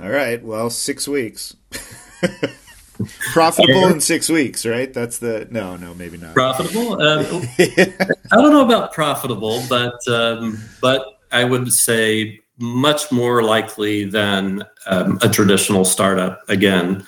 All 0.02 0.10
right. 0.10 0.42
Well, 0.42 0.70
six 0.70 1.08
weeks. 1.08 1.56
Profitable 3.32 3.86
in 3.86 4.00
six 4.00 4.28
weeks, 4.28 4.66
right? 4.66 4.92
That's 4.92 5.18
the 5.18 5.46
no, 5.50 5.76
no, 5.76 5.94
maybe 5.94 6.18
not. 6.18 6.34
Profitable. 6.34 7.00
Um, 7.00 7.42
I 7.58 8.36
don't 8.36 8.50
know 8.50 8.64
about 8.64 8.92
profitable, 8.92 9.62
but 9.68 9.96
um, 10.08 10.58
but 10.80 11.06
I 11.30 11.44
would 11.44 11.72
say 11.72 12.40
much 12.58 13.12
more 13.12 13.44
likely 13.44 14.04
than 14.04 14.64
um, 14.86 15.18
a 15.22 15.28
traditional 15.28 15.84
startup. 15.84 16.42
Again, 16.48 17.06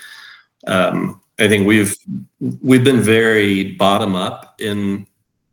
um, 0.69 1.21
I 1.41 1.49
think 1.49 1.67
we've 1.67 1.97
we've 2.39 2.85
been 2.85 3.01
very 3.01 3.73
bottom 3.73 4.15
up 4.15 4.61
in 4.61 5.07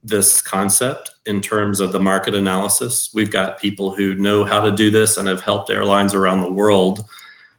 this 0.03 0.41
concept 0.41 1.11
in 1.25 1.41
terms 1.41 1.79
of 1.79 1.91
the 1.91 1.99
market 1.99 2.35
analysis. 2.35 3.09
We've 3.13 3.31
got 3.31 3.59
people 3.59 3.95
who 3.95 4.13
know 4.15 4.43
how 4.43 4.61
to 4.61 4.71
do 4.71 4.91
this 4.91 5.17
and 5.17 5.27
have 5.27 5.41
helped 5.41 5.69
airlines 5.69 6.13
around 6.13 6.41
the 6.41 6.51
world 6.51 7.05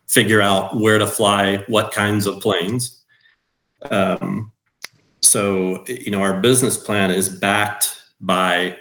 figure 0.06 0.40
out 0.40 0.76
where 0.76 0.98
to 0.98 1.06
fly 1.06 1.64
what 1.68 1.92
kinds 1.92 2.26
of 2.26 2.40
planes. 2.40 3.02
Um, 3.90 4.52
so, 5.20 5.84
you 5.86 6.10
know, 6.10 6.22
our 6.22 6.40
business 6.40 6.76
plan 6.76 7.10
is 7.10 7.28
backed 7.28 7.94
by 8.20 8.76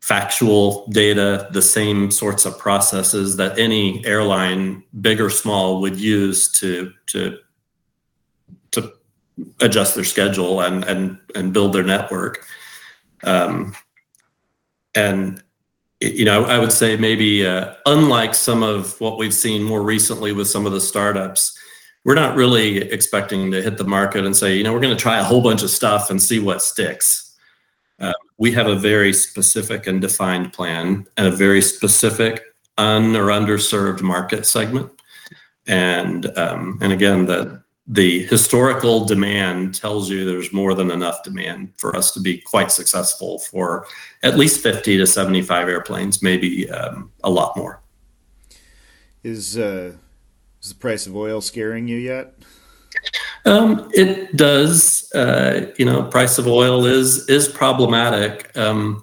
factual 0.00 0.86
data, 0.88 1.48
the 1.52 1.62
same 1.62 2.10
sorts 2.10 2.46
of 2.46 2.58
processes 2.58 3.36
that 3.36 3.58
any 3.58 4.04
airline, 4.06 4.82
big 5.00 5.20
or 5.20 5.30
small, 5.30 5.80
would 5.80 5.98
use 5.98 6.50
to 6.52 6.92
to 7.06 7.38
to 7.38 7.45
adjust 9.60 9.94
their 9.94 10.04
schedule 10.04 10.60
and 10.60 10.84
and 10.84 11.18
and 11.34 11.52
build 11.52 11.72
their 11.72 11.82
network. 11.82 12.46
Um, 13.24 13.74
and 14.94 15.42
you 16.00 16.24
know, 16.24 16.44
I 16.44 16.58
would 16.58 16.72
say 16.72 16.96
maybe 16.96 17.46
uh, 17.46 17.74
unlike 17.86 18.34
some 18.34 18.62
of 18.62 19.00
what 19.00 19.18
we've 19.18 19.34
seen 19.34 19.62
more 19.62 19.82
recently 19.82 20.32
with 20.32 20.48
some 20.48 20.66
of 20.66 20.72
the 20.72 20.80
startups, 20.80 21.58
we're 22.04 22.14
not 22.14 22.36
really 22.36 22.78
expecting 22.92 23.50
to 23.50 23.62
hit 23.62 23.78
the 23.78 23.84
market 23.84 24.24
and 24.24 24.36
say, 24.36 24.56
you 24.56 24.62
know, 24.62 24.72
we're 24.72 24.80
going 24.80 24.96
to 24.96 25.02
try 25.02 25.18
a 25.18 25.24
whole 25.24 25.42
bunch 25.42 25.62
of 25.62 25.70
stuff 25.70 26.10
and 26.10 26.22
see 26.22 26.38
what 26.38 26.62
sticks. 26.62 27.34
Uh, 27.98 28.12
we 28.36 28.52
have 28.52 28.66
a 28.66 28.76
very 28.76 29.12
specific 29.12 29.86
and 29.86 30.02
defined 30.02 30.52
plan 30.52 31.06
and 31.16 31.26
a 31.26 31.30
very 31.30 31.62
specific 31.62 32.42
un 32.76 33.16
or 33.16 33.28
underserved 33.28 34.02
market 34.02 34.44
segment. 34.44 34.90
And 35.66 36.26
um, 36.38 36.78
and 36.80 36.92
again, 36.92 37.26
the 37.26 37.62
the 37.88 38.24
historical 38.26 39.04
demand 39.04 39.74
tells 39.74 40.10
you 40.10 40.24
there's 40.24 40.52
more 40.52 40.74
than 40.74 40.90
enough 40.90 41.22
demand 41.22 41.72
for 41.76 41.94
us 41.94 42.10
to 42.12 42.20
be 42.20 42.38
quite 42.38 42.72
successful 42.72 43.38
for 43.38 43.86
at 44.24 44.36
least 44.36 44.60
50 44.60 44.98
to 44.98 45.06
75 45.06 45.68
airplanes, 45.68 46.22
maybe 46.22 46.68
um, 46.70 47.12
a 47.22 47.30
lot 47.30 47.56
more. 47.56 47.80
Is, 49.22 49.56
uh, 49.56 49.92
is 50.62 50.70
the 50.70 50.74
price 50.74 51.06
of 51.06 51.14
oil 51.14 51.40
scaring 51.40 51.86
you 51.86 51.96
yet? 51.96 52.34
Um, 53.44 53.88
it 53.94 54.36
does. 54.36 55.10
Uh, 55.12 55.72
you 55.78 55.84
know, 55.84 56.02
price 56.02 56.38
of 56.38 56.48
oil 56.48 56.84
is 56.84 57.28
is 57.28 57.46
problematic. 57.46 58.56
Um, 58.56 59.02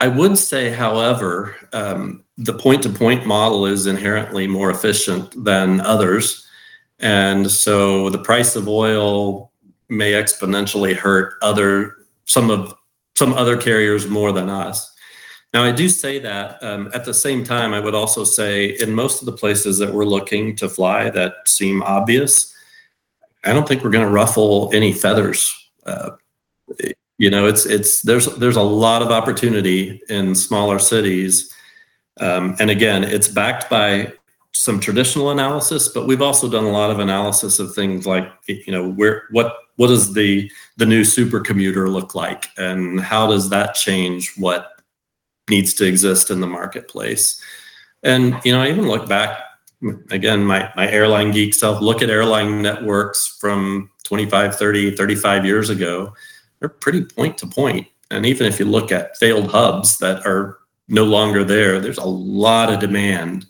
I 0.00 0.06
would 0.06 0.38
say, 0.38 0.70
however, 0.70 1.56
um, 1.72 2.22
the 2.36 2.54
point-to-point 2.54 3.26
model 3.26 3.66
is 3.66 3.88
inherently 3.88 4.46
more 4.46 4.70
efficient 4.70 5.44
than 5.44 5.80
others. 5.80 6.47
And 7.00 7.50
so 7.50 8.10
the 8.10 8.18
price 8.18 8.56
of 8.56 8.68
oil 8.68 9.52
may 9.88 10.12
exponentially 10.12 10.94
hurt 10.94 11.34
other 11.42 11.96
some 12.24 12.50
of 12.50 12.74
some 13.16 13.32
other 13.34 13.56
carriers 13.56 14.06
more 14.06 14.32
than 14.32 14.48
us. 14.48 14.94
Now, 15.54 15.64
I 15.64 15.72
do 15.72 15.88
say 15.88 16.18
that. 16.18 16.62
Um, 16.62 16.90
at 16.92 17.04
the 17.04 17.14
same 17.14 17.42
time, 17.42 17.72
I 17.72 17.80
would 17.80 17.94
also 17.94 18.22
say 18.22 18.76
in 18.80 18.94
most 18.94 19.22
of 19.22 19.26
the 19.26 19.32
places 19.32 19.78
that 19.78 19.92
we're 19.92 20.04
looking 20.04 20.54
to 20.56 20.68
fly 20.68 21.08
that 21.10 21.36
seem 21.46 21.82
obvious, 21.82 22.54
I 23.44 23.54
don't 23.54 23.66
think 23.66 23.82
we're 23.82 23.90
going 23.90 24.06
to 24.06 24.12
ruffle 24.12 24.70
any 24.74 24.92
feathers. 24.92 25.54
Uh, 25.86 26.10
you 27.16 27.30
know, 27.30 27.46
it's 27.46 27.66
it's 27.66 28.02
there's 28.02 28.26
there's 28.36 28.56
a 28.56 28.62
lot 28.62 29.02
of 29.02 29.08
opportunity 29.08 30.00
in 30.08 30.34
smaller 30.34 30.78
cities, 30.78 31.52
um, 32.20 32.54
and 32.60 32.70
again, 32.70 33.02
it's 33.02 33.26
backed 33.26 33.70
by 33.70 34.12
some 34.52 34.80
traditional 34.80 35.30
analysis, 35.30 35.88
but 35.88 36.06
we've 36.06 36.22
also 36.22 36.48
done 36.48 36.64
a 36.64 36.70
lot 36.70 36.90
of 36.90 36.98
analysis 36.98 37.58
of 37.58 37.74
things 37.74 38.06
like 38.06 38.30
you 38.46 38.72
know 38.72 38.88
where 38.88 39.24
what 39.30 39.56
what 39.76 39.88
does 39.88 40.14
the 40.14 40.50
the 40.76 40.86
new 40.86 41.04
super 41.04 41.40
commuter 41.40 41.88
look 41.88 42.14
like, 42.14 42.46
and 42.56 43.00
how 43.00 43.26
does 43.26 43.50
that 43.50 43.74
change 43.74 44.34
what 44.36 44.82
needs 45.48 45.74
to 45.74 45.86
exist 45.86 46.30
in 46.30 46.40
the 46.40 46.46
marketplace? 46.46 47.40
And 48.02 48.40
you 48.44 48.52
know, 48.52 48.62
I 48.62 48.68
even 48.68 48.88
look 48.88 49.08
back 49.08 49.38
again, 50.10 50.44
my 50.44 50.72
my 50.76 50.90
airline 50.90 51.30
geek 51.30 51.54
self 51.54 51.80
look 51.80 52.02
at 52.02 52.10
airline 52.10 52.62
networks 52.62 53.36
from 53.40 53.90
25, 54.04 54.56
30, 54.56 54.96
35 54.96 55.44
years 55.44 55.70
ago. 55.70 56.12
They're 56.60 56.68
pretty 56.68 57.04
point 57.04 57.38
to 57.38 57.46
point. 57.46 57.86
And 58.10 58.24
even 58.26 58.46
if 58.46 58.58
you 58.58 58.64
look 58.64 58.90
at 58.90 59.16
failed 59.18 59.50
hubs 59.50 59.98
that 59.98 60.26
are 60.26 60.58
no 60.88 61.04
longer 61.04 61.44
there, 61.44 61.78
there's 61.78 61.98
a 61.98 62.04
lot 62.04 62.72
of 62.72 62.80
demand 62.80 63.46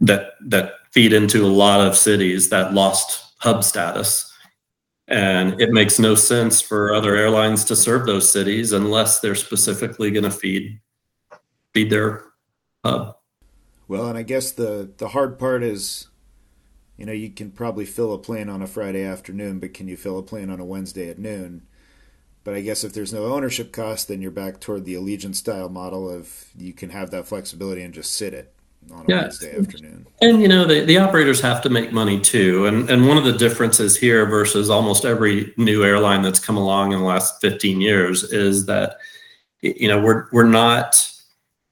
that 0.00 0.34
that 0.40 0.74
feed 0.90 1.12
into 1.12 1.44
a 1.44 1.46
lot 1.46 1.80
of 1.80 1.96
cities 1.96 2.48
that 2.48 2.74
lost 2.74 3.34
hub 3.38 3.64
status. 3.64 4.32
And 5.06 5.60
it 5.60 5.70
makes 5.70 5.98
no 5.98 6.14
sense 6.14 6.60
for 6.60 6.92
other 6.92 7.16
airlines 7.16 7.64
to 7.64 7.76
serve 7.76 8.04
those 8.04 8.30
cities 8.30 8.72
unless 8.72 9.20
they're 9.20 9.34
specifically 9.34 10.10
going 10.10 10.24
to 10.24 10.30
feed 10.30 10.80
feed 11.72 11.90
their 11.90 12.24
hub. 12.84 13.16
Well, 13.86 14.08
and 14.08 14.18
I 14.18 14.22
guess 14.22 14.52
the 14.52 14.90
the 14.98 15.08
hard 15.08 15.38
part 15.38 15.62
is, 15.62 16.08
you 16.96 17.06
know, 17.06 17.12
you 17.12 17.30
can 17.30 17.50
probably 17.50 17.86
fill 17.86 18.12
a 18.12 18.18
plane 18.18 18.48
on 18.48 18.60
a 18.60 18.66
Friday 18.66 19.04
afternoon, 19.04 19.60
but 19.60 19.72
can 19.72 19.88
you 19.88 19.96
fill 19.96 20.18
a 20.18 20.22
plane 20.22 20.50
on 20.50 20.60
a 20.60 20.64
Wednesday 20.64 21.08
at 21.08 21.18
noon? 21.18 21.66
But 22.44 22.54
I 22.54 22.60
guess 22.60 22.84
if 22.84 22.92
there's 22.92 23.12
no 23.12 23.26
ownership 23.26 23.72
cost, 23.72 24.08
then 24.08 24.22
you're 24.22 24.30
back 24.30 24.60
toward 24.60 24.84
the 24.84 24.94
Allegiant 24.94 25.34
style 25.34 25.68
model 25.68 26.08
of 26.08 26.48
you 26.56 26.72
can 26.72 26.90
have 26.90 27.10
that 27.10 27.26
flexibility 27.26 27.82
and 27.82 27.92
just 27.92 28.12
sit 28.12 28.32
it 28.34 28.54
on 28.92 29.00
a 29.00 29.04
yeah. 29.08 29.20
Wednesday 29.22 29.58
afternoon. 29.58 30.06
And 30.20 30.42
you 30.42 30.48
know, 30.48 30.64
the, 30.64 30.84
the 30.84 30.98
operators 30.98 31.40
have 31.40 31.62
to 31.62 31.70
make 31.70 31.92
money 31.92 32.20
too. 32.20 32.66
And 32.66 32.88
and 32.90 33.06
one 33.06 33.16
of 33.16 33.24
the 33.24 33.32
differences 33.32 33.96
here 33.96 34.26
versus 34.26 34.70
almost 34.70 35.04
every 35.04 35.52
new 35.56 35.84
airline 35.84 36.22
that's 36.22 36.40
come 36.40 36.56
along 36.56 36.92
in 36.92 37.00
the 37.00 37.04
last 37.04 37.40
15 37.40 37.80
years 37.80 38.24
is 38.24 38.66
that 38.66 38.98
you 39.62 39.88
know, 39.88 40.00
we're 40.00 40.26
we're 40.32 40.44
not 40.44 41.10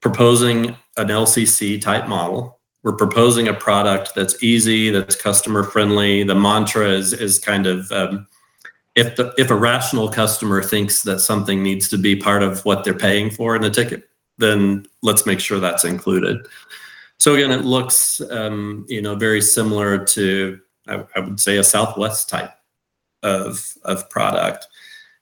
proposing 0.01 0.69
an 0.97 1.07
LCC 1.07 1.81
type 1.81 2.07
model. 2.07 2.59
We're 2.83 2.95
proposing 2.95 3.47
a 3.47 3.53
product 3.53 4.13
that's 4.15 4.41
easy, 4.43 4.89
that's 4.89 5.15
customer 5.15 5.63
friendly. 5.63 6.23
The 6.23 6.35
mantra 6.35 6.89
is 6.89 7.13
is 7.13 7.39
kind 7.39 7.65
of 7.65 7.91
um, 7.91 8.27
if 8.95 9.15
the 9.15 9.33
if 9.37 9.51
a 9.51 9.55
rational 9.55 10.09
customer 10.09 10.61
thinks 10.63 11.03
that 11.03 11.19
something 11.19 11.63
needs 11.63 11.89
to 11.89 11.97
be 11.97 12.15
part 12.15 12.43
of 12.43 12.63
what 12.65 12.83
they're 12.83 12.93
paying 12.93 13.29
for 13.29 13.55
in 13.55 13.63
a 13.63 13.69
ticket, 13.69 14.09
then 14.37 14.85
let's 15.01 15.25
make 15.25 15.39
sure 15.39 15.59
that's 15.59 15.85
included. 15.85 16.45
So 17.19 17.35
again, 17.35 17.51
it 17.51 17.65
looks 17.65 18.21
um, 18.31 18.85
you 18.87 19.01
know 19.01 19.15
very 19.15 19.41
similar 19.41 20.03
to 20.05 20.59
I, 20.87 21.03
I, 21.15 21.19
would 21.19 21.39
say 21.39 21.57
a 21.57 21.63
Southwest 21.63 22.29
type 22.29 22.51
of 23.23 23.73
of 23.83 24.09
product, 24.09 24.67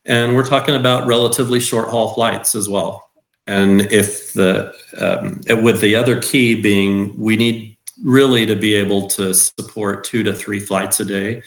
And 0.05 0.36
we're 0.36 0.47
talking 0.47 0.75
about 0.75 1.08
relatively 1.08 1.60
short 1.60 1.89
haul 1.89 2.13
flights 2.13 2.55
as 2.55 2.69
well. 2.69 3.10
And 3.47 3.81
if 3.91 4.34
the 4.34 4.73
um, 4.99 5.41
with 5.63 5.81
the 5.81 5.95
other 5.95 6.21
key 6.21 6.60
being 6.60 7.17
we 7.17 7.36
need 7.36 7.77
really 8.03 8.45
to 8.45 8.55
be 8.55 8.73
able 8.73 9.08
to 9.08 9.34
support 9.34 10.03
two 10.03 10.23
to 10.23 10.34
three 10.34 10.60
flights 10.60 10.99
a 10.99 11.05
day 11.05 11.41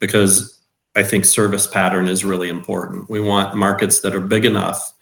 because 0.00 0.60
I 0.96 1.02
think 1.02 1.24
service 1.24 1.66
pattern 1.66 2.08
is 2.08 2.24
really 2.24 2.48
important. 2.48 3.08
We 3.08 3.20
want 3.20 3.56
markets 3.56 4.00
that 4.00 4.14
are 4.14 4.20
big 4.20 4.44
enough 4.44 4.92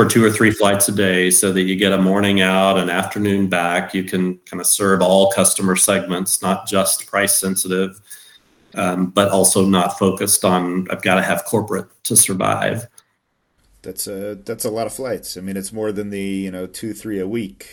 for 0.00 0.08
two 0.08 0.24
or 0.24 0.30
three 0.30 0.50
flights 0.50 0.88
a 0.88 0.92
day 0.92 1.30
so 1.30 1.52
that 1.52 1.64
you 1.64 1.76
get 1.76 1.92
a 1.92 1.98
morning 1.98 2.40
out, 2.40 2.78
an 2.78 2.88
afternoon 2.88 3.50
back. 3.50 3.92
You 3.92 4.02
can 4.02 4.38
kind 4.46 4.58
of 4.58 4.66
serve 4.66 5.02
all 5.02 5.30
customer 5.30 5.76
segments, 5.76 6.40
not 6.40 6.66
just 6.66 7.06
price 7.06 7.36
sensitive, 7.36 8.00
um, 8.76 9.10
but 9.10 9.28
also 9.28 9.62
not 9.62 9.98
focused 9.98 10.42
on, 10.42 10.86
I've 10.90 11.02
got 11.02 11.16
to 11.16 11.22
have 11.22 11.44
corporate 11.44 11.86
to 12.04 12.16
survive. 12.16 12.88
That's 13.82 14.06
a 14.06 14.36
that's 14.36 14.64
a 14.64 14.70
lot 14.70 14.86
of 14.86 14.94
flights. 14.94 15.36
I 15.36 15.42
mean, 15.42 15.58
it's 15.58 15.72
more 15.72 15.92
than 15.92 16.08
the 16.08 16.22
you 16.22 16.50
know 16.50 16.66
two 16.66 16.94
three 16.94 17.20
a 17.20 17.28
week 17.28 17.68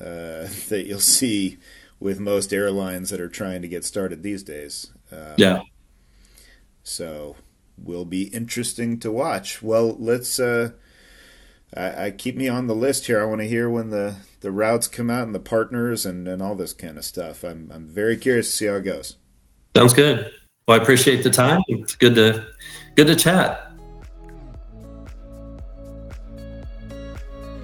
uh, 0.00 0.46
that 0.68 0.84
you'll 0.86 1.00
see 1.00 1.58
with 1.98 2.20
most 2.20 2.52
airlines 2.52 3.10
that 3.10 3.20
are 3.20 3.28
trying 3.28 3.60
to 3.62 3.68
get 3.68 3.84
started 3.84 4.22
these 4.22 4.44
days. 4.44 4.92
Um, 5.10 5.34
yeah. 5.36 5.62
So 6.84 7.34
will 7.76 8.04
be 8.04 8.28
interesting 8.28 9.00
to 9.00 9.10
watch. 9.10 9.62
Well, 9.62 9.96
let's. 9.98 10.38
Uh, 10.38 10.70
I, 11.76 12.06
I, 12.06 12.10
keep 12.10 12.36
me 12.36 12.48
on 12.48 12.66
the 12.66 12.74
list 12.74 13.06
here. 13.06 13.20
I 13.20 13.24
want 13.24 13.40
to 13.40 13.48
hear 13.48 13.70
when 13.70 13.90
the, 13.90 14.16
the 14.40 14.52
routes 14.52 14.88
come 14.88 15.08
out 15.08 15.22
and 15.22 15.34
the 15.34 15.40
partners 15.40 16.04
and, 16.04 16.28
and 16.28 16.42
all 16.42 16.54
this 16.54 16.72
kind 16.72 16.98
of 16.98 17.04
stuff. 17.04 17.42
I'm 17.42 17.70
I'm 17.72 17.88
very 17.88 18.16
curious 18.16 18.50
to 18.50 18.56
see 18.56 18.66
how 18.66 18.74
it 18.74 18.82
goes. 18.82 19.16
Sounds 19.74 19.94
good. 19.94 20.30
Well, 20.68 20.78
I 20.78 20.82
appreciate 20.82 21.22
the 21.22 21.30
time. 21.30 21.62
It's 21.68 21.94
good 21.96 22.14
to 22.16 22.46
good 22.94 23.06
to 23.06 23.16
chat. 23.16 23.72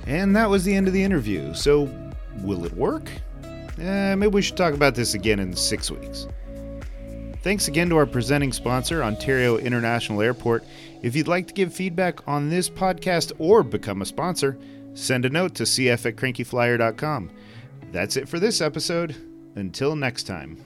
And 0.06 0.34
that 0.34 0.48
was 0.48 0.64
the 0.64 0.74
end 0.74 0.86
of 0.86 0.94
the 0.94 1.02
interview. 1.02 1.52
So, 1.52 1.90
will 2.38 2.64
it 2.64 2.72
work? 2.72 3.10
Eh, 3.78 4.14
maybe 4.14 4.28
we 4.28 4.40
should 4.40 4.56
talk 4.56 4.72
about 4.72 4.94
this 4.94 5.12
again 5.12 5.38
in 5.38 5.54
six 5.54 5.90
weeks. 5.90 6.26
Thanks 7.42 7.68
again 7.68 7.90
to 7.90 7.96
our 7.98 8.06
presenting 8.06 8.52
sponsor, 8.52 9.04
Ontario 9.04 9.58
International 9.58 10.22
Airport. 10.22 10.64
If 11.02 11.14
you'd 11.14 11.28
like 11.28 11.46
to 11.48 11.54
give 11.54 11.72
feedback 11.72 12.26
on 12.26 12.48
this 12.48 12.68
podcast 12.68 13.32
or 13.38 13.62
become 13.62 14.02
a 14.02 14.06
sponsor, 14.06 14.58
send 14.94 15.24
a 15.24 15.30
note 15.30 15.54
to 15.56 15.62
cf 15.62 16.06
at 16.06 16.16
crankyflier.com. 16.16 17.30
That's 17.92 18.16
it 18.16 18.28
for 18.28 18.38
this 18.38 18.61
episode. 18.61 19.16
Until 19.54 19.96
next 19.96 20.24
time. 20.24 20.64